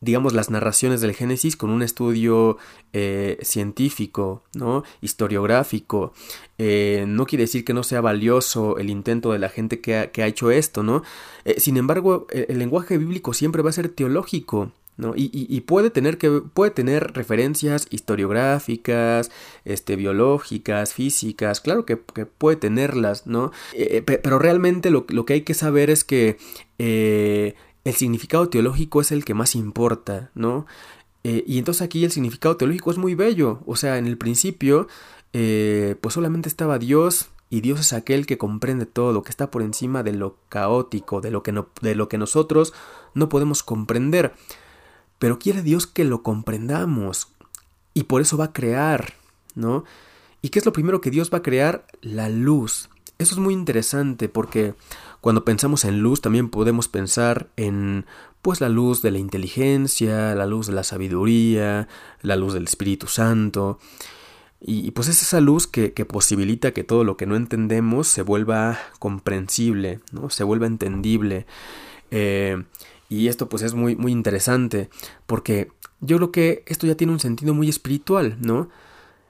digamos, 0.00 0.32
las 0.32 0.50
narraciones 0.50 1.00
del 1.00 1.14
Génesis 1.14 1.56
con 1.56 1.70
un 1.70 1.82
estudio 1.82 2.56
eh, 2.92 3.38
científico, 3.42 4.44
¿no? 4.54 4.84
historiográfico. 5.00 6.12
Eh, 6.58 7.04
no 7.08 7.26
quiere 7.26 7.44
decir 7.44 7.64
que 7.64 7.74
no 7.74 7.82
sea 7.82 8.00
valioso 8.00 8.78
el 8.78 8.90
intento 8.90 9.32
de 9.32 9.38
la 9.38 9.48
gente 9.48 9.80
que 9.80 9.96
ha, 9.96 10.26
hecho 10.26 10.50
esto, 10.50 10.82
¿no? 10.82 11.02
Eh, 11.44 11.58
sin 11.58 11.76
embargo, 11.76 12.26
el, 12.30 12.58
lenguaje 12.58 12.98
bíblico 12.98 13.32
siempre 13.32 13.62
va 13.62 13.70
a 13.70 13.74
ser 13.74 13.88
teológico. 13.88 14.72
¿no? 14.96 15.12
Y, 15.14 15.60
puede 15.60 15.90
tener 15.90 16.18
que 16.18 16.28
puede 16.52 16.72
tener 16.72 17.12
referencias 17.12 17.86
historiográficas, 17.88 19.30
este, 19.64 19.94
biológicas, 19.94 20.92
físicas, 20.92 21.60
claro 21.60 21.86
que, 21.86 21.96
puede 21.96 22.56
tenerlas, 22.56 23.24
¿no? 23.24 23.52
pero 24.04 24.40
realmente 24.40 24.90
lo, 24.90 25.06
que 25.06 25.34
hay 25.34 25.42
que 25.42 25.54
saber 25.54 25.88
es 25.88 26.02
que 26.02 26.36
el 27.88 27.94
significado 27.94 28.48
teológico 28.48 29.00
es 29.00 29.12
el 29.12 29.24
que 29.24 29.34
más 29.34 29.54
importa, 29.54 30.30
¿no? 30.34 30.66
Eh, 31.24 31.44
y 31.46 31.58
entonces 31.58 31.82
aquí 31.82 32.04
el 32.04 32.12
significado 32.12 32.56
teológico 32.56 32.90
es 32.90 32.98
muy 32.98 33.14
bello, 33.14 33.60
o 33.66 33.76
sea, 33.76 33.98
en 33.98 34.06
el 34.06 34.18
principio, 34.18 34.88
eh, 35.32 35.96
pues 36.00 36.14
solamente 36.14 36.48
estaba 36.48 36.78
Dios 36.78 37.30
y 37.50 37.60
Dios 37.60 37.80
es 37.80 37.92
aquel 37.92 38.26
que 38.26 38.38
comprende 38.38 38.86
todo, 38.86 39.22
que 39.22 39.30
está 39.30 39.50
por 39.50 39.62
encima 39.62 40.02
de 40.02 40.12
lo 40.12 40.36
caótico, 40.48 41.20
de 41.20 41.30
lo 41.30 41.42
que, 41.42 41.52
de 41.80 41.94
lo 41.94 42.08
que 42.08 42.18
nosotros 42.18 42.74
no 43.14 43.28
podemos 43.28 43.62
comprender. 43.62 44.34
Pero 45.18 45.38
quiere 45.38 45.62
Dios 45.62 45.86
que 45.86 46.04
lo 46.04 46.22
comprendamos 46.22 47.28
y 47.94 48.04
por 48.04 48.20
eso 48.20 48.36
va 48.36 48.46
a 48.46 48.52
crear, 48.52 49.14
¿no? 49.54 49.84
¿Y 50.42 50.50
qué 50.50 50.60
es 50.60 50.66
lo 50.66 50.72
primero 50.72 51.00
que 51.00 51.10
Dios 51.10 51.30
va 51.32 51.38
a 51.38 51.42
crear? 51.42 51.86
La 52.00 52.28
luz. 52.28 52.90
Eso 53.18 53.34
es 53.34 53.40
muy 53.40 53.54
interesante 53.54 54.28
porque 54.28 54.74
cuando 55.20 55.44
pensamos 55.44 55.84
en 55.84 56.00
luz 56.00 56.20
también 56.20 56.48
podemos 56.48 56.88
pensar 56.88 57.48
en 57.56 58.06
pues 58.42 58.60
la 58.60 58.68
luz 58.68 59.02
de 59.02 59.10
la 59.10 59.18
inteligencia, 59.18 60.34
la 60.34 60.46
luz 60.46 60.68
de 60.68 60.72
la 60.72 60.84
sabiduría, 60.84 61.88
la 62.22 62.36
luz 62.36 62.54
del 62.54 62.64
Espíritu 62.64 63.06
Santo. 63.06 63.78
Y, 64.60 64.90
pues 64.90 65.06
es 65.06 65.22
esa 65.22 65.40
luz 65.40 65.68
que, 65.68 65.90
posibilita 66.04 66.72
que 66.72 66.82
todo 66.82 67.04
lo 67.04 67.16
que 67.16 67.26
no 67.26 67.36
entendemos 67.36 68.08
se 68.08 68.22
vuelva 68.22 68.78
comprensible, 68.98 70.00
¿no? 70.12 70.30
se 70.30 70.44
vuelva 70.44 70.66
entendible. 70.66 71.46
Eh, 72.10 72.64
y 73.08 73.28
esto 73.28 73.48
pues 73.48 73.62
es 73.62 73.74
muy, 73.74 73.96
muy 73.96 74.12
interesante 74.12 74.90
porque 75.26 75.70
yo 76.00 76.16
creo 76.16 76.32
que 76.32 76.64
esto 76.66 76.86
ya 76.86 76.96
tiene 76.96 77.12
un 77.12 77.20
sentido 77.20 77.54
muy 77.54 77.68
espiritual, 77.68 78.36
¿no? 78.40 78.68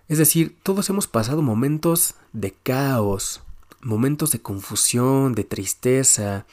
Es 0.09 0.19
decir, 0.19 0.57
todos 0.63 0.89
hemos 0.89 1.07
pasado 1.07 1.43
momentos 1.43 2.15
de 2.33 2.53
caos, 2.53 3.43
momentos 3.89 4.31
de 4.31 4.41
confusión, 4.41 5.35
de 5.35 5.45
tristeza 5.45 6.47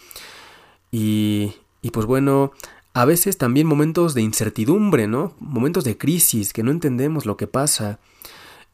y, 0.92 1.54
y 1.82 1.92
pues 1.92 2.06
bueno, 2.06 2.54
a 2.96 3.04
veces 3.04 3.38
también 3.38 3.68
momentos 3.68 4.14
de 4.14 4.22
incertidumbre, 4.22 5.06
¿no? 5.06 5.34
Momentos 5.40 5.84
de 5.84 5.98
crisis, 5.98 6.54
que 6.54 6.64
no 6.64 6.72
entendemos 6.72 7.26
lo 7.26 7.36
que 7.36 7.46
pasa. 7.46 8.00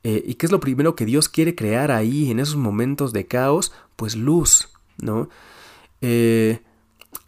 Eh, 0.03 0.23
¿Y 0.25 0.35
qué 0.35 0.45
es 0.45 0.51
lo 0.51 0.59
primero 0.59 0.95
que 0.95 1.05
Dios 1.05 1.27
quiere 1.27 1.55
crear 1.55 1.91
ahí, 1.91 2.29
en 2.29 2.39
esos 2.39 2.55
momentos 2.55 3.13
de 3.13 3.25
caos? 3.25 3.73
Pues 3.95 4.15
luz, 4.15 4.69
¿no? 4.99 5.27
Eh, 6.01 6.61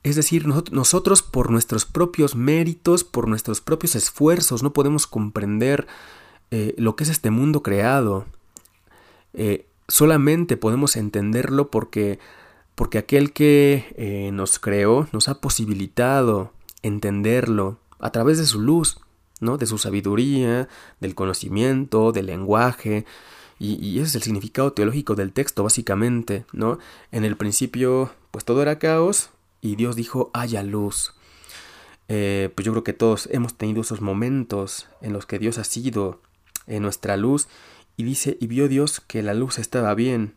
es 0.03 0.15
decir, 0.15 0.45
nosotros 0.47 1.23
por 1.23 1.49
nuestros 1.49 1.85
propios 1.85 2.35
méritos, 2.35 3.03
por 3.03 3.27
nuestros 3.27 3.59
propios 3.59 3.95
esfuerzos, 3.95 4.61
no 4.61 4.71
podemos 4.71 5.07
comprender 5.07 5.87
eh, 6.51 6.75
lo 6.77 6.95
que 6.95 7.05
es 7.05 7.09
este 7.09 7.31
mundo 7.31 7.63
creado. 7.63 8.25
Solamente 9.87 10.57
podemos 10.57 10.95
entenderlo 10.95 11.69
porque, 11.69 12.19
porque 12.75 12.97
aquel 12.97 13.33
que 13.33 13.93
eh, 13.97 14.31
nos 14.31 14.59
creó 14.59 15.07
nos 15.11 15.27
ha 15.27 15.41
posibilitado 15.41 16.53
entenderlo 16.83 17.77
a 17.99 18.11
través 18.11 18.37
de 18.37 18.45
su 18.45 18.61
luz, 18.61 18.99
¿no? 19.39 19.57
de 19.57 19.65
su 19.65 19.77
sabiduría, 19.77 20.69
del 20.99 21.15
conocimiento, 21.15 22.11
del 22.11 22.27
lenguaje. 22.27 23.05
Y, 23.59 23.99
ese 23.99 24.07
es 24.07 24.15
el 24.15 24.23
significado 24.23 24.73
teológico 24.73 25.15
del 25.15 25.31
texto, 25.31 25.63
básicamente, 25.63 26.43
¿no? 26.51 26.79
En 27.13 27.23
el 27.23 27.37
principio, 27.37 28.11
pues 28.31 28.43
todo 28.43 28.61
era 28.61 28.77
caos, 28.77 29.29
y 29.61 29.77
Dios 29.77 29.95
dijo, 29.95 30.31
haya 30.33 30.63
luz. 30.63 31.13
Eh, 32.09 32.51
pues 32.53 32.65
yo 32.65 32.73
creo 32.73 32.83
que 32.83 32.91
todos 32.91 33.29
hemos 33.31 33.53
tenido 33.53 33.81
esos 33.81 34.01
momentos 34.01 34.87
en 35.01 35.13
los 35.13 35.25
que 35.25 35.39
Dios 35.39 35.59
ha 35.59 35.63
sido 35.63 36.19
en 36.67 36.83
nuestra 36.83 37.15
luz 37.15 37.47
y 37.97 38.03
dice, 38.03 38.37
y 38.39 38.47
vio 38.47 38.67
Dios 38.67 39.01
que 39.01 39.21
la 39.21 39.33
luz 39.33 39.59
estaba 39.59 39.93
bien. 39.93 40.35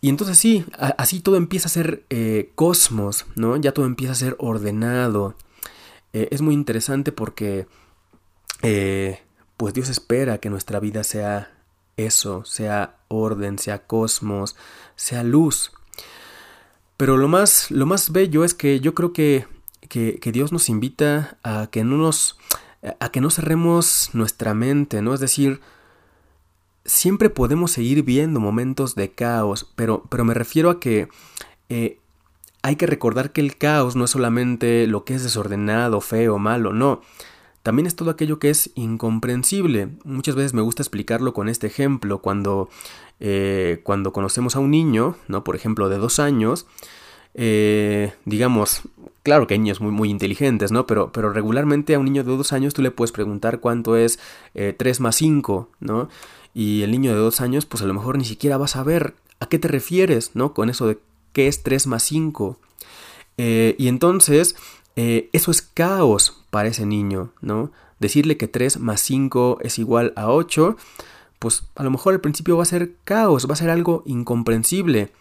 Y 0.00 0.08
entonces 0.08 0.38
sí, 0.38 0.64
así 0.78 1.20
todo 1.20 1.36
empieza 1.36 1.66
a 1.66 1.70
ser 1.70 2.04
eh, 2.10 2.52
cosmos, 2.54 3.26
¿no? 3.34 3.56
Ya 3.56 3.72
todo 3.72 3.86
empieza 3.86 4.12
a 4.12 4.16
ser 4.16 4.36
ordenado. 4.38 5.34
Eh, 6.12 6.28
es 6.30 6.42
muy 6.42 6.54
interesante 6.54 7.12
porque, 7.12 7.66
eh, 8.62 9.20
pues 9.56 9.74
Dios 9.74 9.88
espera 9.88 10.38
que 10.38 10.50
nuestra 10.50 10.80
vida 10.80 11.02
sea 11.02 11.50
eso, 11.96 12.44
sea 12.44 12.96
orden, 13.08 13.58
sea 13.58 13.86
cosmos, 13.86 14.54
sea 14.96 15.22
luz. 15.22 15.72
Pero 16.96 17.16
lo 17.16 17.28
más, 17.28 17.70
lo 17.70 17.86
más 17.86 18.12
bello 18.12 18.44
es 18.44 18.54
que 18.54 18.80
yo 18.80 18.94
creo 18.94 19.12
que, 19.12 19.46
que, 19.88 20.18
que 20.20 20.32
Dios 20.32 20.52
nos 20.52 20.68
invita 20.68 21.38
a 21.42 21.68
que 21.70 21.84
no 21.84 21.96
nos, 21.96 22.38
a 23.00 23.10
que 23.10 23.20
no 23.20 23.30
cerremos 23.30 24.10
nuestra 24.12 24.54
mente, 24.54 25.02
¿no? 25.02 25.14
Es 25.14 25.20
decir, 25.20 25.60
siempre 26.86 27.30
podemos 27.30 27.72
seguir 27.72 28.02
viendo 28.02 28.40
momentos 28.40 28.94
de 28.94 29.10
caos, 29.12 29.70
pero, 29.76 30.04
pero 30.08 30.24
me 30.24 30.34
refiero 30.34 30.70
a 30.70 30.80
que 30.80 31.08
eh, 31.68 31.98
hay 32.62 32.76
que 32.76 32.86
recordar 32.86 33.32
que 33.32 33.40
el 33.40 33.56
caos 33.56 33.96
no 33.96 34.04
es 34.04 34.10
solamente 34.10 34.86
lo 34.86 35.04
que 35.04 35.14
es 35.14 35.22
desordenado, 35.22 36.00
feo, 36.00 36.38
malo, 36.38 36.72
no. 36.72 37.00
También 37.62 37.86
es 37.86 37.96
todo 37.96 38.10
aquello 38.10 38.38
que 38.38 38.50
es 38.50 38.70
incomprensible. 38.76 39.88
Muchas 40.04 40.36
veces 40.36 40.54
me 40.54 40.62
gusta 40.62 40.82
explicarlo 40.82 41.34
con 41.34 41.48
este 41.48 41.66
ejemplo. 41.66 42.18
Cuando, 42.20 42.68
eh, 43.18 43.80
cuando 43.82 44.12
conocemos 44.12 44.54
a 44.54 44.60
un 44.60 44.70
niño, 44.70 45.16
¿no? 45.26 45.42
por 45.42 45.56
ejemplo, 45.56 45.88
de 45.88 45.98
dos 45.98 46.20
años, 46.20 46.66
eh, 47.34 48.12
digamos, 48.24 48.82
claro 49.24 49.48
que 49.48 49.54
hay 49.54 49.58
niños 49.58 49.80
muy, 49.80 49.90
muy 49.90 50.10
inteligentes, 50.10 50.70
¿no? 50.70 50.86
Pero, 50.86 51.10
pero 51.10 51.32
regularmente 51.32 51.96
a 51.96 51.98
un 51.98 52.04
niño 52.04 52.22
de 52.22 52.36
dos 52.36 52.52
años 52.52 52.72
tú 52.72 52.82
le 52.82 52.92
puedes 52.92 53.10
preguntar 53.10 53.58
cuánto 53.58 53.96
es 53.96 54.20
3 54.54 55.00
más 55.00 55.16
5, 55.16 55.68
¿no? 55.80 56.08
Y 56.56 56.80
el 56.80 56.90
niño 56.90 57.12
de 57.12 57.18
dos 57.18 57.42
años 57.42 57.66
pues 57.66 57.82
a 57.82 57.86
lo 57.86 57.92
mejor 57.92 58.16
ni 58.16 58.24
siquiera 58.24 58.56
va 58.56 58.64
a 58.64 58.68
saber 58.68 59.14
a 59.40 59.46
qué 59.46 59.58
te 59.58 59.68
refieres, 59.68 60.30
¿no? 60.32 60.54
Con 60.54 60.70
eso 60.70 60.86
de 60.86 60.98
qué 61.34 61.48
es 61.48 61.62
3 61.62 61.86
más 61.86 62.02
5. 62.04 62.58
Eh, 63.36 63.76
y 63.78 63.88
entonces 63.88 64.56
eh, 64.96 65.28
eso 65.34 65.50
es 65.50 65.60
caos 65.60 66.42
para 66.48 66.70
ese 66.70 66.86
niño, 66.86 67.30
¿no? 67.42 67.72
Decirle 68.00 68.38
que 68.38 68.48
3 68.48 68.80
más 68.80 69.02
5 69.02 69.58
es 69.60 69.78
igual 69.78 70.14
a 70.16 70.30
8, 70.30 70.78
pues 71.40 71.64
a 71.74 71.82
lo 71.82 71.90
mejor 71.90 72.14
al 72.14 72.22
principio 72.22 72.56
va 72.56 72.62
a 72.62 72.66
ser 72.66 72.94
caos, 73.04 73.46
va 73.46 73.52
a 73.52 73.56
ser 73.56 73.68
algo 73.68 74.02
incomprensible. 74.06 75.12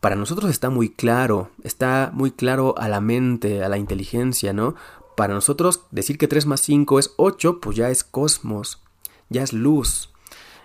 Para 0.00 0.16
nosotros 0.16 0.50
está 0.50 0.70
muy 0.70 0.88
claro, 0.88 1.50
está 1.62 2.10
muy 2.12 2.32
claro 2.32 2.74
a 2.78 2.88
la 2.88 3.00
mente, 3.00 3.62
a 3.62 3.68
la 3.68 3.78
inteligencia, 3.78 4.52
¿no? 4.52 4.74
Para 5.16 5.34
nosotros 5.34 5.82
decir 5.92 6.18
que 6.18 6.26
3 6.26 6.46
más 6.46 6.62
5 6.62 6.98
es 6.98 7.12
8, 7.16 7.60
pues 7.60 7.76
ya 7.76 7.90
es 7.90 8.02
cosmos, 8.02 8.82
ya 9.28 9.44
es 9.44 9.52
luz, 9.52 10.09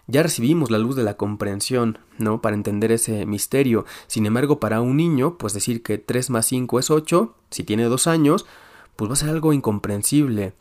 ya 0.08 0.24
recibimos 0.24 0.70
la 0.72 0.78
luz 0.78 0.96
de 0.96 1.04
la 1.04 1.18
comprensión, 1.18 1.98
¿no? 2.18 2.42
Para 2.42 2.56
entender 2.56 2.92
ese 2.92 3.26
misterio. 3.26 3.86
Sin 4.08 4.26
embargo, 4.26 4.60
para 4.60 4.82
un 4.82 4.98
niño, 4.98 5.38
pues 5.38 5.54
decir 5.54 5.82
que 5.82 5.98
3 5.98 6.30
más 6.30 6.46
5 6.46 6.80
es 6.80 6.92
8, 6.92 7.36
si 7.50 7.64
tiene 7.64 7.86
2 7.86 8.08
años, 8.08 8.46
pues 8.96 9.10
va 9.10 9.14
a 9.14 9.18
ser 9.18 9.30
algo 9.30 9.54
incomprensible. 9.54 10.54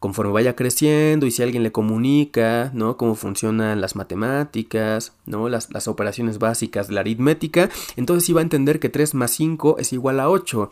Conforme 0.00 0.32
vaya 0.32 0.56
creciendo 0.56 1.26
y 1.26 1.30
si 1.30 1.42
alguien 1.42 1.62
le 1.62 1.72
comunica, 1.72 2.70
¿no? 2.74 2.96
Cómo 2.96 3.14
funcionan 3.14 3.80
las 3.80 3.96
matemáticas, 3.96 5.12
¿no? 5.26 5.48
Las, 5.48 5.70
las 5.72 5.88
operaciones 5.88 6.38
básicas 6.38 6.88
de 6.88 6.94
la 6.94 7.00
aritmética, 7.00 7.68
entonces 7.96 8.24
sí 8.24 8.32
va 8.32 8.40
a 8.40 8.42
entender 8.42 8.80
que 8.80 8.88
3 8.88 9.14
más 9.14 9.30
5 9.32 9.76
es 9.78 9.92
igual 9.92 10.20
a 10.20 10.30
8. 10.30 10.70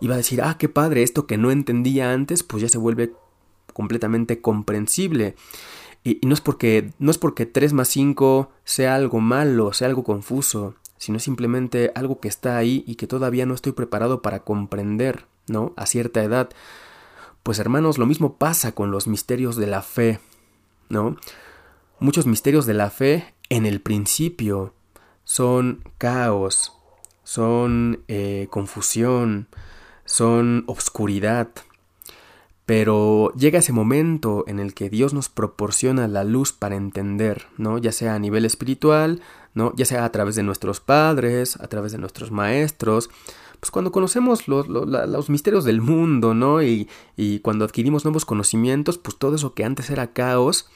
Y 0.00 0.08
va 0.08 0.14
a 0.14 0.18
decir, 0.18 0.42
ah, 0.42 0.56
qué 0.58 0.68
padre, 0.68 1.02
esto 1.02 1.26
que 1.26 1.38
no 1.38 1.50
entendía 1.50 2.12
antes, 2.12 2.42
pues 2.42 2.62
ya 2.62 2.68
se 2.68 2.78
vuelve 2.78 3.12
completamente 3.72 4.40
comprensible. 4.40 5.36
Y, 6.06 6.20
no, 6.24 6.34
es 6.34 6.40
porque, 6.40 6.92
no 7.00 7.10
es 7.10 7.18
porque 7.18 7.46
3 7.46 7.72
más 7.72 7.88
5 7.88 8.52
sea 8.62 8.94
algo 8.94 9.18
malo, 9.18 9.72
sea 9.72 9.88
algo 9.88 10.04
confuso, 10.04 10.76
sino 10.98 11.18
simplemente 11.18 11.90
algo 11.96 12.20
que 12.20 12.28
está 12.28 12.56
ahí 12.56 12.84
y 12.86 12.94
que 12.94 13.08
todavía 13.08 13.44
no 13.44 13.54
estoy 13.54 13.72
preparado 13.72 14.22
para 14.22 14.44
comprender, 14.44 15.26
¿no? 15.48 15.72
A 15.76 15.84
cierta 15.84 16.22
edad. 16.22 16.50
Pues 17.42 17.58
hermanos, 17.58 17.98
lo 17.98 18.06
mismo 18.06 18.36
pasa 18.36 18.70
con 18.70 18.92
los 18.92 19.08
misterios 19.08 19.56
de 19.56 19.66
la 19.66 19.82
fe, 19.82 20.20
¿no? 20.88 21.16
Muchos 21.98 22.24
misterios 22.24 22.66
de 22.66 22.74
la 22.74 22.90
fe 22.90 23.34
en 23.48 23.66
el 23.66 23.80
principio 23.80 24.74
son 25.24 25.82
caos, 25.98 26.72
son 27.24 28.04
eh, 28.06 28.46
confusión, 28.48 29.48
son 30.04 30.62
obscuridad, 30.68 31.48
pero 32.66 33.32
llega 33.36 33.60
ese 33.60 33.72
momento 33.72 34.44
en 34.48 34.58
el 34.58 34.74
que 34.74 34.90
Dios 34.90 35.14
nos 35.14 35.28
proporciona 35.28 36.08
la 36.08 36.24
luz 36.24 36.52
para 36.52 36.74
entender, 36.76 37.46
¿no? 37.56 37.78
Ya 37.78 37.92
sea 37.92 38.14
a 38.14 38.18
nivel 38.18 38.44
espiritual, 38.44 39.22
¿no? 39.54 39.72
Ya 39.76 39.84
sea 39.84 40.04
a 40.04 40.10
través 40.10 40.34
de 40.34 40.42
nuestros 40.42 40.80
padres, 40.80 41.56
a 41.60 41.68
través 41.68 41.92
de 41.92 41.98
nuestros 41.98 42.32
maestros. 42.32 43.08
Pues 43.60 43.70
cuando 43.70 43.92
conocemos 43.92 44.48
los, 44.48 44.68
los, 44.68 45.30
misterios 45.30 45.64
del 45.64 45.80
mundo, 45.80 46.34
¿no? 46.34 46.60
Y, 46.62 46.88
y, 47.16 47.38
cuando 47.38 47.64
adquirimos 47.64 48.04
nuevos 48.04 48.24
conocimientos, 48.24 48.98
pues 48.98 49.16
todo 49.16 49.36
eso 49.36 49.54
que 49.54 49.64
antes 49.64 49.88
era 49.88 50.08
caos, 50.08 50.68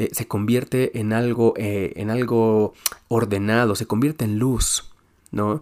eh, 0.00 0.08
se 0.12 0.26
convierte 0.26 0.98
en 0.98 1.12
algo, 1.12 1.52
eh, 1.58 1.92
en 1.96 2.08
algo 2.08 2.72
ordenado, 3.08 3.74
se 3.74 3.86
convierte 3.86 4.24
en 4.24 4.38
luz, 4.38 4.90
¿no? 5.30 5.60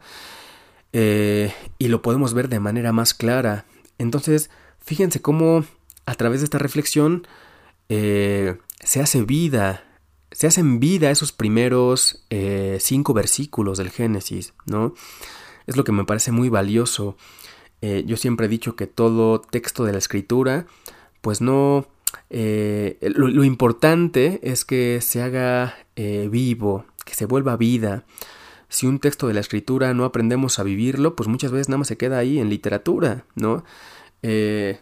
Eh, 0.93 1.53
y 1.79 1.89
lo 1.89 2.03
podemos 2.03 2.35
ver 2.35 2.49
de 2.49 2.61
manera 2.61 2.93
más 2.93 3.15
clara. 3.15 3.65
Entonces, 3.99 4.49
Fíjense 4.89 5.21
cómo 5.21 5.67
a 6.07 6.15
través 6.15 6.41
de 6.41 6.45
esta 6.45 6.57
reflexión 6.57 7.27
eh, 7.91 8.57
se 8.83 9.03
hace 9.03 9.21
vida, 9.21 9.85
se 10.31 10.47
hacen 10.47 10.81
vida 10.81 11.11
esos 11.11 11.31
primeros 11.31 12.25
eh, 12.31 12.79
cinco 12.81 13.13
versículos 13.13 13.77
del 13.77 13.91
Génesis, 13.91 14.55
¿no? 14.65 14.95
Es 15.67 15.77
lo 15.77 15.85
que 15.85 15.93
me 15.93 16.07
parece 16.07 16.33
muy 16.33 16.49
valioso. 16.49 17.19
Eh, 17.83 18.05
yo 18.07 18.17
siempre 18.17 18.47
he 18.47 18.49
dicho 18.49 18.77
que 18.77 18.87
todo 18.87 19.43
texto 19.43 19.85
de 19.85 19.93
la 19.93 19.99
escritura, 19.99 20.65
pues 21.21 21.43
no... 21.43 21.87
Lo, 22.31 23.29
lo, 23.29 23.45
importante 23.45 24.41
es 24.43 24.65
que 24.65 25.01
se 25.03 25.21
haga 25.21 25.77
vivo, 25.97 26.87
que 27.05 27.13
se 27.13 27.27
vuelva 27.27 27.59
vida. 27.59 28.07
Si 28.71 28.87
un 28.87 29.01
texto 29.01 29.29
de 29.29 29.35
la 29.35 29.41
escritura 29.41 29.93
no 29.93 30.07
aprendemos 30.07 30.59
a 30.59 30.63
vivirlo, 30.63 31.15
pues 31.15 31.29
muchas 31.29 31.51
veces 31.51 31.69
nada 31.69 31.79
más 31.79 31.89
se 31.89 31.99
queda 31.99 32.17
ahí 32.17 32.39
en 32.39 32.49
literatura, 32.49 33.27
¿no? 33.35 33.65
Eh, 34.23 34.81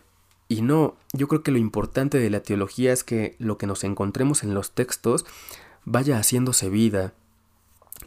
y 0.49 0.63
no, 0.63 0.97
yo 1.13 1.29
creo 1.29 1.43
que 1.43 1.51
lo 1.51 1.59
importante 1.59 2.19
de 2.19 2.31
la 2.31 2.41
teología 2.41 2.93
es 2.93 3.05
que 3.05 3.37
lo 3.39 3.59
que 3.59 3.67
nos 3.67 3.85
encontremos 3.85 4.43
en 4.43 4.55
los 4.55 4.73
textos 4.73 5.25
vaya 5.85 6.19
haciéndose 6.19 6.71
vida. 6.71 7.15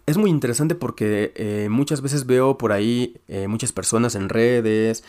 Es 0.05 0.17
muy 0.17 0.29
interesante 0.29 0.75
porque 0.75 1.33
eh, 1.36 1.67
muchas 1.69 2.01
veces 2.01 2.25
veo 2.25 2.57
por 2.57 2.71
ahí 2.71 3.17
eh, 3.27 3.48
muchas 3.48 3.71
personas 3.71 4.15
en 4.15 4.29
redes, 4.29 5.03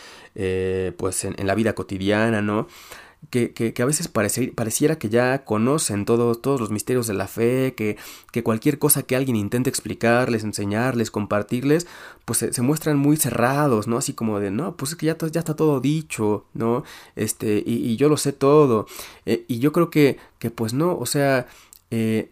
pues 0.97 1.25
en, 1.25 1.47
la 1.47 1.55
vida 1.55 1.75
cotidiana, 1.75 2.43
¿no? 2.43 2.67
Que, 3.29 3.53
que, 3.53 3.83
a 3.83 3.87
veces 3.87 4.09
pareciera 4.09 4.99
que 4.99 5.09
ya 5.09 5.45
conocen 5.45 6.05
todos 6.05 6.61
los 6.61 6.71
misterios 6.71 7.07
de 7.07 7.15
la 7.15 7.29
fe, 7.29 7.75
que, 7.77 7.97
que, 8.33 8.43
cualquier 8.43 8.79
cosa 8.79 9.03
que 9.03 9.15
alguien 9.15 9.37
intente 9.37 9.69
explicarles, 9.69 10.43
enseñarles, 10.43 11.11
compartirles, 11.11 11.87
pues 12.25 12.39
se, 12.39 12.63
muestran 12.63 12.97
muy 12.97 13.17
cerrados, 13.17 13.87
¿no? 13.87 13.99
Así 13.99 14.15
como 14.15 14.41
de, 14.41 14.51
no, 14.51 14.77
pues 14.77 14.93
es 14.93 14.97
que 14.97 15.07
ya, 15.07 15.17
ya 15.31 15.41
está 15.41 15.55
todo 15.55 15.81
dicho, 15.81 16.47
¿no? 16.55 16.83
Este, 17.15 17.63
y, 17.65 17.97
yo 17.97 18.09
lo 18.09 18.17
sé 18.17 18.33
todo. 18.33 18.87
Eh, 19.27 19.45
y 19.49 19.59
yo 19.59 19.73
creo 19.73 19.91
que, 19.91 20.19
que, 20.39 20.51
pues 20.51 20.73
no, 20.73 20.97
o 20.97 21.07
sea, 21.07 21.47
eh, 21.91 22.31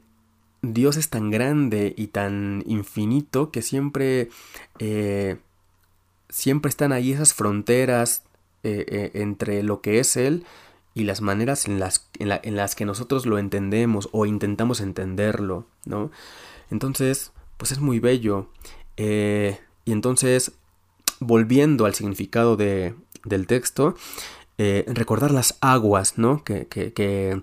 Dios 0.62 0.96
es 0.96 1.10
tan 1.10 1.30
grande 1.30 1.94
y 1.96 2.08
tan 2.08 2.64
infinito 2.66 3.50
que 3.52 3.62
siempre, 3.62 4.30
eh, 4.78 5.36
siempre 6.28 6.70
están 6.70 6.92
ahí 6.92 7.12
esas 7.12 7.34
fronteras 7.34 8.22
entre 8.64 9.62
lo 9.62 9.80
que 9.80 10.00
es 10.00 10.16
Él 10.16 10.44
y 10.98 11.04
las 11.04 11.20
maneras 11.20 11.66
en 11.66 11.78
las, 11.78 12.08
en, 12.18 12.56
las 12.56 12.74
que 12.74 12.84
nosotros 12.84 13.24
lo 13.24 13.38
entendemos 13.38 14.08
o 14.10 14.26
intentamos 14.26 14.80
entenderlo, 14.80 15.64
¿no? 15.84 16.10
Entonces, 16.72 17.30
pues 17.56 17.70
es 17.70 17.78
muy 17.78 18.00
bello. 18.00 18.48
Eh, 18.96 19.60
y 19.84 19.92
entonces, 19.92 20.52
volviendo 21.20 21.86
al 21.86 21.94
significado 21.94 22.56
de, 22.56 22.96
del 23.24 23.46
texto, 23.46 23.94
eh, 24.58 24.84
recordar 24.88 25.30
las 25.30 25.56
aguas, 25.60 26.18
¿no? 26.18 26.42
Que, 26.42 26.66
que, 26.66 27.42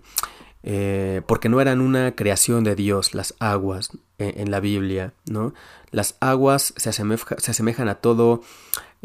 eh, 0.63 1.21
porque 1.25 1.47
no 1.47 1.61
eran 1.61 1.79
una 1.79 2.13
creación 2.13 2.65
de 2.65 2.75
Dios, 2.75 3.15
las 3.15 3.35
aguas 3.39 3.91
en 4.17 4.51
la 4.51 4.59
Biblia, 4.59 5.13
¿no? 5.29 5.53
Las 5.91 6.17
aguas 6.19 6.73
se, 6.75 6.91
se 6.91 7.51
asemejan 7.51 7.87
a 7.87 7.95
todo 7.95 8.41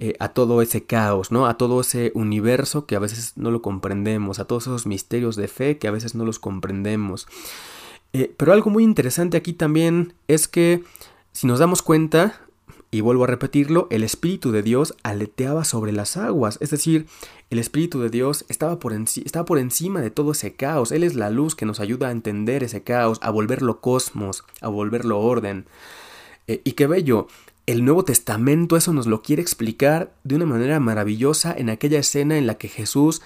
eh, 0.03 0.15
a 0.19 0.31
todo 0.31 0.63
ese 0.63 0.85
caos, 0.85 1.31
¿no? 1.31 1.45
A 1.45 1.59
todo 1.59 1.83
ese 1.83 2.11
universo 2.15 2.87
que 2.87 2.97
a 2.97 2.99
veces 2.99 3.35
no 3.37 3.51
lo 3.51 3.61
comprendemos, 3.61 4.39
a 4.39 4.47
todos 4.47 4.63
esos 4.63 4.87
misterios 4.87 5.37
de 5.37 5.47
fe 5.47 5.77
que 5.77 5.89
a 5.89 5.91
veces 5.91 6.15
no 6.15 6.25
los 6.25 6.39
comprendemos. 6.39 7.29
Eh, 8.15 8.33
pero 8.39 8.55
algo 8.55 8.71
muy 8.71 8.83
interesante 8.83 9.37
aquí 9.37 9.53
también 9.53 10.15
es 10.27 10.49
que 10.49 10.83
si 11.33 11.47
nos 11.47 11.59
damos 11.59 11.83
cuenta, 11.83 12.41
y 12.91 13.03
vuelvo 13.03 13.25
a 13.25 13.27
repetirlo, 13.27 13.89
el 13.91 14.03
Espíritu 14.03 14.53
de 14.53 14.63
Dios 14.63 14.95
aleteaba 15.03 15.65
sobre 15.65 15.93
las 15.93 16.17
aguas, 16.17 16.57
es 16.63 16.71
decir, 16.71 17.07
el 17.51 17.59
Espíritu 17.59 18.01
de 18.01 18.09
Dios 18.09 18.47
estaba 18.49 18.79
por, 18.79 18.95
estaba 18.95 19.45
por 19.45 19.59
encima 19.59 20.01
de 20.01 20.11
todo 20.11 20.33
ese 20.33 20.55
caos, 20.55 20.93
Él 20.93 21.05
es 21.05 21.15
la 21.15 21.29
luz 21.29 21.55
que 21.55 21.67
nos 21.67 21.79
ayuda 21.79 22.09
a 22.09 22.13
entender 22.13 22.65
ese 22.65 22.83
caos, 22.83 23.19
a 23.21 23.29
volverlo 23.29 23.83
cosmos, 23.83 24.45
a 24.63 24.69
volverlo 24.69 25.21
orden. 25.21 25.67
Eh, 26.47 26.63
y 26.65 26.73
qué 26.73 26.87
bello, 26.87 27.29
el 27.71 27.85
Nuevo 27.85 28.05
Testamento 28.05 28.77
eso 28.77 28.93
nos 28.93 29.07
lo 29.07 29.23
quiere 29.23 29.43
explicar 29.43 30.13
de 30.25 30.35
una 30.35 30.45
manera 30.47 30.81
maravillosa 30.81 31.55
en 31.57 31.71
aquella 31.71 32.01
escena 32.01 32.37
en 32.37 32.49
la 32.49 32.57
que 32.57 32.67
Jesús 32.67 33.23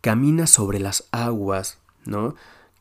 camina 0.00 0.46
sobre 0.46 0.78
las 0.78 1.08
aguas, 1.10 1.78
¿no? 2.04 2.36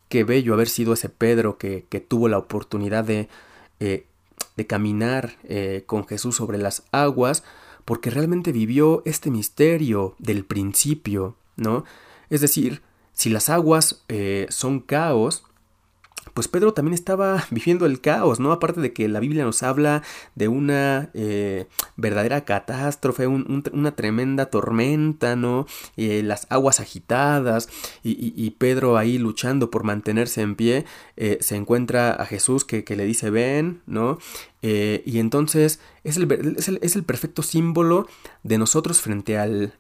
Qué 0.08 0.24
bello 0.24 0.54
haber 0.54 0.70
sido 0.70 0.94
ese 0.94 1.10
Pedro 1.10 1.58
que, 1.58 1.84
tuvo 2.08 2.30
la 2.30 2.38
oportunidad 2.38 3.04
de, 3.04 3.28
eh, 3.80 4.06
de 4.56 4.68
caminar 4.68 5.36
eh, 5.46 5.84
con 5.88 6.06
Jesús 6.06 6.36
sobre 6.36 6.60
las 6.60 6.84
aguas, 6.92 7.44
porque 7.86 8.12
realmente 8.12 8.52
vivió 8.52 9.02
este 9.06 9.32
misterio 9.32 10.16
del 10.20 10.46
principio, 10.46 11.36
¿no? 11.56 11.86
Es 12.30 12.42
decir, 12.42 12.84
si 13.14 13.32
las 13.32 13.50
aguas 13.50 14.04
eh, 14.10 14.46
son 14.50 14.80
caos, 14.80 15.44
pues 16.34 16.48
Pedro 16.48 16.74
también 16.74 16.94
estaba 16.94 17.46
viviendo 17.52 17.86
el 17.86 18.02
caos, 18.02 18.40
¿no? 18.40 18.52
Aparte 18.52 18.82
de 18.82 18.94
que 18.94 19.08
la 19.08 19.20
Biblia 19.20 19.44
nos 19.44 19.64
habla 19.64 20.04
de 20.36 20.48
una 20.48 21.10
eh, 21.14 21.68
verdadera 21.96 22.46
catástrofe, 22.46 23.28
una 23.28 23.96
tremenda 23.96 24.48
tormenta, 24.48 25.36
¿no? 25.36 25.66
Eh, 25.98 26.22
las 26.24 26.48
aguas 26.50 26.80
agitadas 26.80 27.70
y, 28.04 28.50
Pedro 28.52 28.98
ahí 28.98 29.18
luchando 29.18 29.70
por 29.70 29.84
mantenerse 29.84 30.42
en 30.42 30.56
pie, 30.56 30.86
eh, 31.18 31.38
se 31.40 31.56
encuentra 31.56 32.12
a 32.12 32.26
Jesús 32.26 32.66
que, 32.66 32.84
le 32.90 33.06
dice 33.06 33.30
ven, 33.30 33.82
¿no? 33.86 34.18
y 34.62 35.20
entonces 35.20 35.80
es 36.04 36.18
el, 36.18 36.30
es, 36.58 36.96
el, 36.96 37.04
perfecto 37.04 37.44
símbolo 37.44 38.08
de 38.44 38.58
nosotros 38.58 39.00
frente 39.00 39.38
al, 39.38 39.74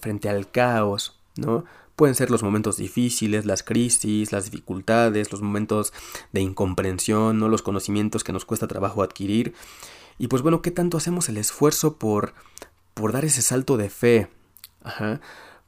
frente 0.00 0.28
al 0.28 0.50
caos, 0.50 1.18
¿no? 1.36 1.64
Pueden 2.00 2.14
ser 2.14 2.30
los 2.30 2.42
momentos 2.42 2.78
difíciles, 2.78 3.44
las 3.44 3.62
crisis, 3.62 4.32
las 4.32 4.50
dificultades, 4.50 5.30
los 5.32 5.42
momentos 5.42 5.92
de 6.32 6.40
incomprensión, 6.40 7.38
¿no? 7.38 7.50
los 7.50 7.60
conocimientos 7.60 8.24
que 8.24 8.32
nos 8.32 8.46
cuesta 8.46 8.66
trabajo 8.66 9.02
adquirir. 9.02 9.52
Y 10.16 10.28
pues 10.28 10.40
bueno, 10.40 10.62
¿qué 10.62 10.70
tanto 10.70 10.96
hacemos 10.96 11.28
el 11.28 11.36
esfuerzo 11.36 11.98
por, 11.98 12.32
por 12.94 13.12
dar 13.12 13.26
ese 13.26 13.42
salto 13.42 13.76
de 13.76 13.90
fe? 13.90 14.28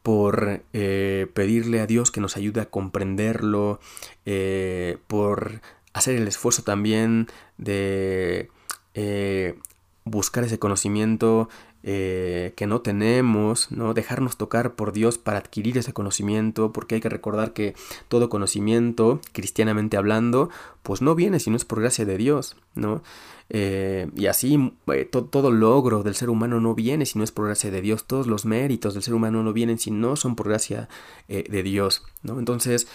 por 0.02 0.62
eh, 0.72 1.26
pedirle 1.34 1.80
a 1.80 1.86
Dios 1.86 2.10
que 2.10 2.22
nos 2.22 2.38
ayude 2.38 2.62
a 2.62 2.70
comprenderlo, 2.70 3.78
eh, 4.24 4.96
por 5.08 5.60
hacer 5.92 6.16
el 6.16 6.26
esfuerzo 6.26 6.62
también 6.62 7.28
de 7.58 8.48
eh, 8.94 9.58
buscar 10.04 10.44
ese 10.44 10.58
conocimiento 10.58 11.48
eh, 11.84 12.52
que 12.56 12.68
no 12.68 12.80
tenemos, 12.80 13.72
¿no? 13.72 13.92
Dejarnos 13.94 14.36
tocar 14.36 14.74
por 14.74 14.92
Dios 14.92 15.18
para 15.18 15.38
adquirir 15.38 15.78
ese 15.78 15.92
conocimiento, 15.92 16.72
porque 16.72 16.96
hay 16.96 17.00
que 17.00 17.08
recordar 17.08 17.52
que 17.52 17.74
todo 18.08 18.28
conocimiento, 18.28 19.20
cristianamente 19.32 19.96
hablando, 19.96 20.48
pues 20.82 21.02
no 21.02 21.14
viene 21.14 21.40
si 21.40 21.50
no 21.50 21.56
es 21.56 21.64
por 21.64 21.80
gracia 21.80 22.04
de 22.04 22.16
Dios, 22.18 22.56
¿no? 22.74 23.02
Eh, 23.48 24.08
y 24.14 24.26
así 24.26 24.72
eh, 24.92 25.04
todo 25.04 25.50
logro 25.50 26.02
del 26.02 26.14
ser 26.14 26.30
humano 26.30 26.60
no 26.60 26.74
viene 26.74 27.04
si 27.04 27.18
no 27.18 27.24
es 27.24 27.32
por 27.32 27.46
gracia 27.46 27.70
de 27.70 27.80
Dios, 27.80 28.04
todos 28.04 28.26
los 28.26 28.44
méritos 28.44 28.94
del 28.94 29.02
ser 29.02 29.14
humano 29.14 29.42
no 29.42 29.52
vienen 29.52 29.78
si 29.78 29.90
no 29.90 30.14
son 30.16 30.36
por 30.36 30.48
gracia 30.48 30.88
de 31.28 31.62
Dios, 31.62 32.04
¿no? 32.22 32.38
Entonces, 32.38 32.86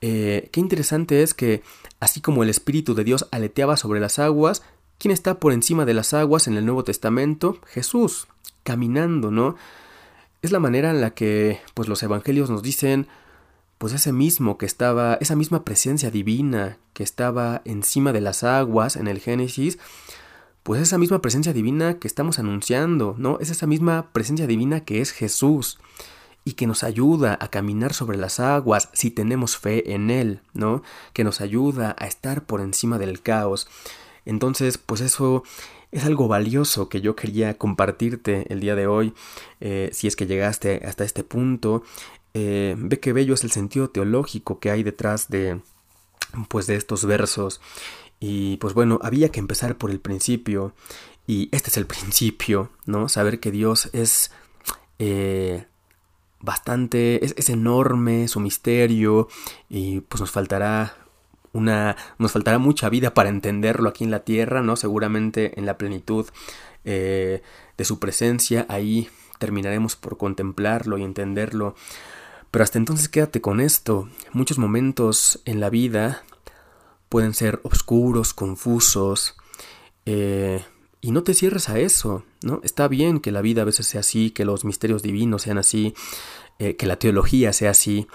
qué 0.00 0.50
interesante 0.56 1.22
es 1.22 1.32
que 1.34 1.62
así 2.00 2.20
como 2.20 2.42
el 2.42 2.50
Espíritu 2.50 2.94
de 2.94 3.04
Dios 3.04 3.28
aleteaba 3.30 3.76
sobre 3.76 4.00
las 4.00 4.18
aguas, 4.18 4.62
¿Quién 5.02 5.10
está 5.10 5.40
por 5.40 5.52
encima 5.52 5.84
de 5.84 5.94
las 5.94 6.14
aguas 6.14 6.46
en 6.46 6.56
el 6.56 6.64
Nuevo 6.64 6.84
Testamento? 6.84 7.58
Jesús, 7.66 8.28
caminando, 8.62 9.32
¿no? 9.32 9.56
Es 10.42 10.52
la 10.52 10.60
manera 10.60 10.90
en 10.90 11.00
la 11.00 11.10
que 11.10 11.58
pues 11.74 11.88
los 11.88 12.04
evangelios 12.04 12.50
nos 12.50 12.62
dicen 12.62 13.08
pues 13.78 13.94
ese 13.94 14.12
mismo 14.12 14.58
que 14.58 14.66
estaba, 14.66 15.18
esa 15.20 15.34
misma 15.34 15.64
presencia 15.64 16.12
divina 16.12 16.78
que 16.92 17.02
estaba 17.02 17.62
encima 17.64 18.12
de 18.12 18.20
las 18.20 18.44
aguas 18.44 18.94
en 18.94 19.08
el 19.08 19.18
Génesis, 19.18 19.80
pues 20.62 20.80
esa 20.80 20.98
misma 20.98 21.20
presencia 21.20 21.52
divina 21.52 21.98
que 21.98 22.06
estamos 22.06 22.38
anunciando, 22.38 23.16
¿no? 23.18 23.40
Es 23.40 23.50
esa 23.50 23.66
misma 23.66 24.12
presencia 24.12 24.46
divina 24.46 24.84
que 24.84 25.00
es 25.00 25.10
Jesús 25.10 25.80
y 26.44 26.52
que 26.52 26.68
nos 26.68 26.84
ayuda 26.84 27.36
a 27.40 27.48
caminar 27.48 27.92
sobre 27.92 28.18
las 28.18 28.38
aguas 28.38 28.88
si 28.92 29.10
tenemos 29.10 29.56
fe 29.56 29.94
en 29.94 30.10
Él, 30.10 30.42
¿no? 30.54 30.84
Que 31.12 31.24
nos 31.24 31.40
ayuda 31.40 31.96
a 31.98 32.06
estar 32.06 32.44
por 32.44 32.60
encima 32.60 32.98
del 32.98 33.20
caos. 33.20 33.66
Entonces, 34.24 34.78
pues 34.78 35.00
eso 35.00 35.42
es 35.90 36.04
algo 36.04 36.26
valioso 36.26 36.88
que 36.88 37.00
yo 37.00 37.14
quería 37.14 37.58
compartirte 37.58 38.46
el 38.52 38.60
día 38.60 38.74
de 38.74 38.86
hoy. 38.86 39.12
Eh, 39.60 39.90
si 39.92 40.06
es 40.06 40.16
que 40.16 40.26
llegaste 40.26 40.82
hasta 40.86 41.04
este 41.04 41.22
punto, 41.22 41.82
eh, 42.34 42.74
ve 42.78 42.98
qué 42.98 43.12
bello 43.12 43.34
es 43.34 43.44
el 43.44 43.50
sentido 43.50 43.90
teológico 43.90 44.58
que 44.58 44.70
hay 44.70 44.82
detrás 44.82 45.28
de, 45.28 45.60
pues, 46.48 46.66
de 46.66 46.76
estos 46.76 47.04
versos. 47.04 47.60
Y 48.20 48.56
pues 48.58 48.72
bueno, 48.72 49.00
había 49.02 49.30
que 49.30 49.40
empezar 49.40 49.76
por 49.76 49.90
el 49.90 50.00
principio. 50.00 50.74
Y 51.26 51.48
este 51.52 51.70
es 51.70 51.76
el 51.76 51.86
principio, 51.94 52.70
¿no? 52.86 53.08
Saber 53.08 53.40
que 53.40 53.50
Dios 53.50 53.90
es 53.92 54.30
eh, 54.98 55.66
bastante, 56.40 57.24
es, 57.24 57.34
es, 57.36 57.50
enorme 57.50 58.28
su 58.28 58.40
misterio 58.40 59.28
y 59.68 60.00
pues 60.00 60.20
nos 60.20 60.30
faltará 60.30 61.01
una, 61.52 61.96
nos 62.18 62.32
faltará 62.32 62.58
mucha 62.58 62.88
vida 62.88 63.14
para 63.14 63.28
entenderlo 63.28 63.88
aquí 63.88 64.04
en 64.04 64.10
la 64.10 64.20
tierra, 64.20 64.62
¿no? 64.62 64.76
Seguramente 64.76 65.58
en 65.58 65.66
la 65.66 65.78
plenitud 65.78 66.26
eh, 66.84 67.42
de 67.76 67.84
su 67.84 67.98
presencia, 67.98 68.66
ahí 68.68 69.08
terminaremos 69.38 69.96
por 69.96 70.16
contemplarlo 70.16 70.98
y 70.98 71.04
entenderlo. 71.04 71.74
Pero 72.50 72.64
hasta 72.64 72.78
entonces 72.78 73.08
quédate 73.08 73.40
con 73.40 73.60
esto. 73.60 74.08
Muchos 74.32 74.58
momentos 74.58 75.40
en 75.44 75.60
la 75.60 75.70
vida 75.70 76.22
pueden 77.08 77.34
ser 77.34 77.60
oscuros, 77.62 78.34
confusos, 78.34 79.36
eh, 80.06 80.64
y 81.00 81.10
no 81.10 81.24
te 81.24 81.34
cierres 81.34 81.68
a 81.68 81.78
eso, 81.78 82.24
¿no? 82.42 82.60
Está 82.62 82.86
bien 82.86 83.20
que 83.20 83.32
la 83.32 83.42
vida 83.42 83.62
a 83.62 83.64
veces 83.64 83.86
sea 83.86 84.00
así, 84.00 84.30
que 84.30 84.44
los 84.44 84.64
misterios 84.64 85.02
divinos 85.02 85.42
sean 85.42 85.58
así, 85.58 85.94
eh, 86.58 86.76
que 86.76 86.86
la 86.86 86.96
teología 86.96 87.52
sea 87.52 87.70
así, 87.70 88.06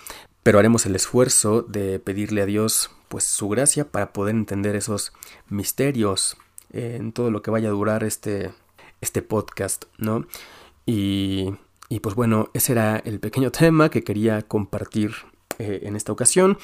pero 0.48 0.60
haremos 0.60 0.86
el 0.86 0.96
esfuerzo 0.96 1.62
de 1.62 2.00
pedirle 2.00 2.42
a 2.42 2.46
Dios 2.46 2.90
pues 3.10 3.26
su 3.26 3.50
gracia 3.50 3.92
para 3.92 4.14
poder 4.14 4.34
entender 4.34 4.78
esos 4.78 5.12
misterios 5.50 6.38
en 6.72 7.12
todo 7.12 7.32
lo 7.32 7.42
que 7.42 7.52
vaya 7.52 7.68
a 7.68 7.74
durar 7.74 8.06
este, 8.06 8.54
este 9.02 9.22
podcast, 9.22 9.88
¿no? 9.98 10.26
Y, 10.86 11.54
y, 11.90 12.00
pues 12.00 12.16
bueno, 12.16 12.50
ese 12.54 12.72
era 12.72 12.96
el 12.96 13.20
pequeño 13.20 13.52
tema 13.52 13.90
que 13.90 14.06
quería 14.06 14.42
compartir 14.42 15.12
eh, 15.60 15.82
en 15.84 15.98
esta 15.98 16.14
ocasión. 16.14 16.58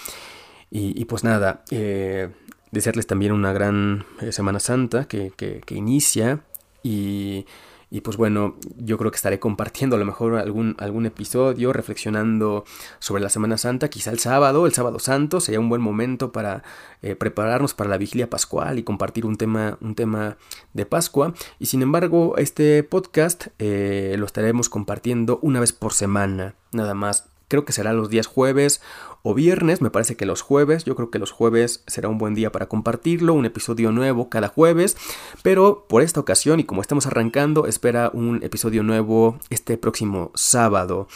Y, 0.72 1.04
pues 1.04 1.26
nada, 1.26 1.66
eh, 1.70 2.30
desearles 2.72 3.06
también 3.06 3.34
una 3.34 3.52
gran 3.52 4.06
eh, 4.22 4.32
Semana 4.32 4.62
Santa 4.62 5.10
que, 5.10 5.34
que, 5.36 5.60
que 5.60 5.76
inicia 5.76 6.46
y 6.84 7.46
y 7.94 8.02
pues 8.02 8.18
bueno, 8.18 8.56
yo 8.76 8.98
creo 8.98 9.12
que 9.12 9.18
estaré 9.18 9.38
compartiendo 9.38 9.96
a 9.96 10.00
lo 10.00 10.06
mejor 10.06 10.34
algún, 10.40 10.76
algún 10.80 11.06
episodio, 11.06 11.72
reflexionando 11.74 12.66
sobre 12.98 13.22
la 13.22 13.30
Semana 13.30 13.60
Santa, 13.60 13.88
quizá 13.88 14.10
el 14.10 14.18
sábado, 14.18 14.66
el 14.66 14.74
sábado 14.74 14.98
santo, 14.98 15.40
sería 15.40 15.60
un 15.60 15.70
buen 15.70 15.80
momento 15.80 16.32
para 16.32 16.64
eh, 17.04 17.16
prepararnos 17.16 17.76
para 17.76 17.92
la 17.92 18.00
vigilia 18.00 18.32
pascual 18.32 18.80
y 18.80 18.84
compartir 18.84 19.28
un 19.28 19.38
tema, 19.38 19.78
un 19.80 19.94
tema 19.94 20.38
de 20.74 20.88
Pascua. 20.88 21.36
Y 21.60 21.68
sin 21.68 21.84
embargo, 21.84 22.34
este 22.38 22.82
podcast 22.82 23.50
eh, 23.60 24.16
lo 24.18 24.26
estaremos 24.26 24.70
compartiendo 24.70 25.38
una 25.44 25.60
vez 25.60 25.72
por 25.72 25.94
semana, 25.94 26.56
nada 26.72 26.96
más 26.96 27.30
creo 27.54 27.66
que 27.66 27.72
será 27.72 27.94
los 27.94 28.10
días 28.10 28.26
jueves 28.26 28.82
o 29.22 29.36
viernes, 29.36 29.80
me 29.80 29.92
parece 29.92 30.16
que 30.16 30.26
los 30.26 30.42
jueves, 30.42 30.86
yo 30.86 30.96
creo 30.96 31.12
que 31.12 31.20
los 31.20 31.30
jueves 31.30 31.84
será 31.86 32.10
un 32.10 32.18
buen 32.18 32.34
día 32.34 32.52
para 32.52 32.66
compartirlo, 32.66 33.36
un 33.36 33.46
episodio 33.46 33.92
nuevo 33.92 34.28
cada 34.28 34.48
jueves, 34.48 34.98
pero 35.44 35.86
por 35.88 36.02
esta 36.02 36.20
ocasión 36.20 36.60
y 36.60 36.64
como 36.64 36.82
estamos 36.82 37.06
arrancando, 37.06 37.68
espera 37.68 38.10
un 38.12 38.42
episodio 38.42 38.82
nuevo 38.82 39.38
este 39.52 39.78
próximo 39.78 40.32
sábado, 40.34 41.08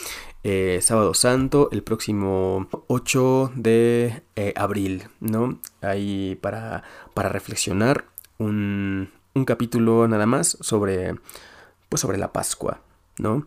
eh, 0.44 0.78
sábado 0.80 1.12
santo, 1.12 1.70
el 1.72 1.82
próximo 1.82 2.68
8 2.86 3.50
de 3.56 4.22
eh, 4.36 4.54
abril, 4.54 5.08
¿no? 5.18 5.58
Ahí 5.82 6.38
para, 6.40 6.84
para 7.14 7.30
reflexionar 7.30 8.04
un, 8.38 9.10
un 9.34 9.44
capítulo 9.44 10.06
nada 10.06 10.26
más 10.26 10.56
sobre, 10.60 11.16
pues 11.88 12.00
sobre 12.00 12.16
la 12.16 12.32
Pascua, 12.32 12.80
¿no? 13.18 13.44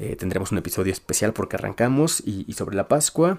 Eh, 0.00 0.16
tendremos 0.16 0.50
un 0.50 0.56
episodio 0.56 0.94
especial 0.94 1.34
porque 1.34 1.56
arrancamos 1.56 2.22
y, 2.24 2.50
sobre 2.54 2.74
la 2.74 2.88
Pascua. 2.88 3.38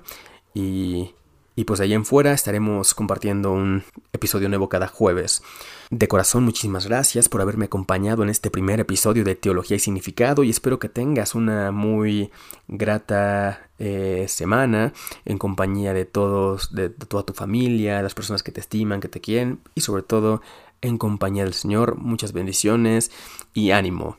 Y, 0.54 1.16
y 1.56 1.64
pues 1.64 1.80
de 1.80 1.86
ahí 1.86 1.94
en 1.94 2.06
fuera 2.06 2.34
estaremos 2.34 2.94
compartiendo 2.94 3.52
un 3.52 3.84
episodio 4.14 4.48
nuevo 4.48 4.70
cada 4.70 4.88
jueves. 4.88 5.42
De 5.90 6.08
corazón, 6.08 6.44
muchísimas 6.44 6.86
gracias 6.86 7.30
por 7.30 7.42
haberme 7.42 7.66
acompañado 7.66 8.22
en 8.22 8.30
este 8.30 8.52
primer 8.52 8.80
episodio 8.80 9.24
de 9.24 9.34
Teología 9.34 9.78
y 9.78 9.80
Significado 9.80 10.44
y 10.44 10.52
espero 10.52 10.78
que 10.78 10.88
tengas 10.88 11.34
una 11.34 11.72
muy 11.72 12.30
grata 12.68 13.72
eh, 13.80 14.26
semana 14.30 14.94
en 15.26 15.40
compañía 15.40 15.94
de 15.94 16.06
todos, 16.06 16.76
de, 16.76 16.90
de 16.90 17.06
toda 17.08 17.24
tu 17.24 17.34
familia, 17.34 18.04
las 18.04 18.14
personas 18.14 18.44
que 18.44 18.52
te 18.52 18.62
estiman, 18.62 19.00
que 19.00 19.10
te 19.10 19.20
quieren 19.20 19.62
y 19.74 19.82
sobre 19.82 20.04
todo 20.04 20.44
en 20.82 21.00
compañía 21.00 21.44
del 21.44 21.56
Señor. 21.56 21.96
Muchas 21.96 22.34
bendiciones 22.34 23.10
y 23.56 23.72
ánimo. 23.72 24.18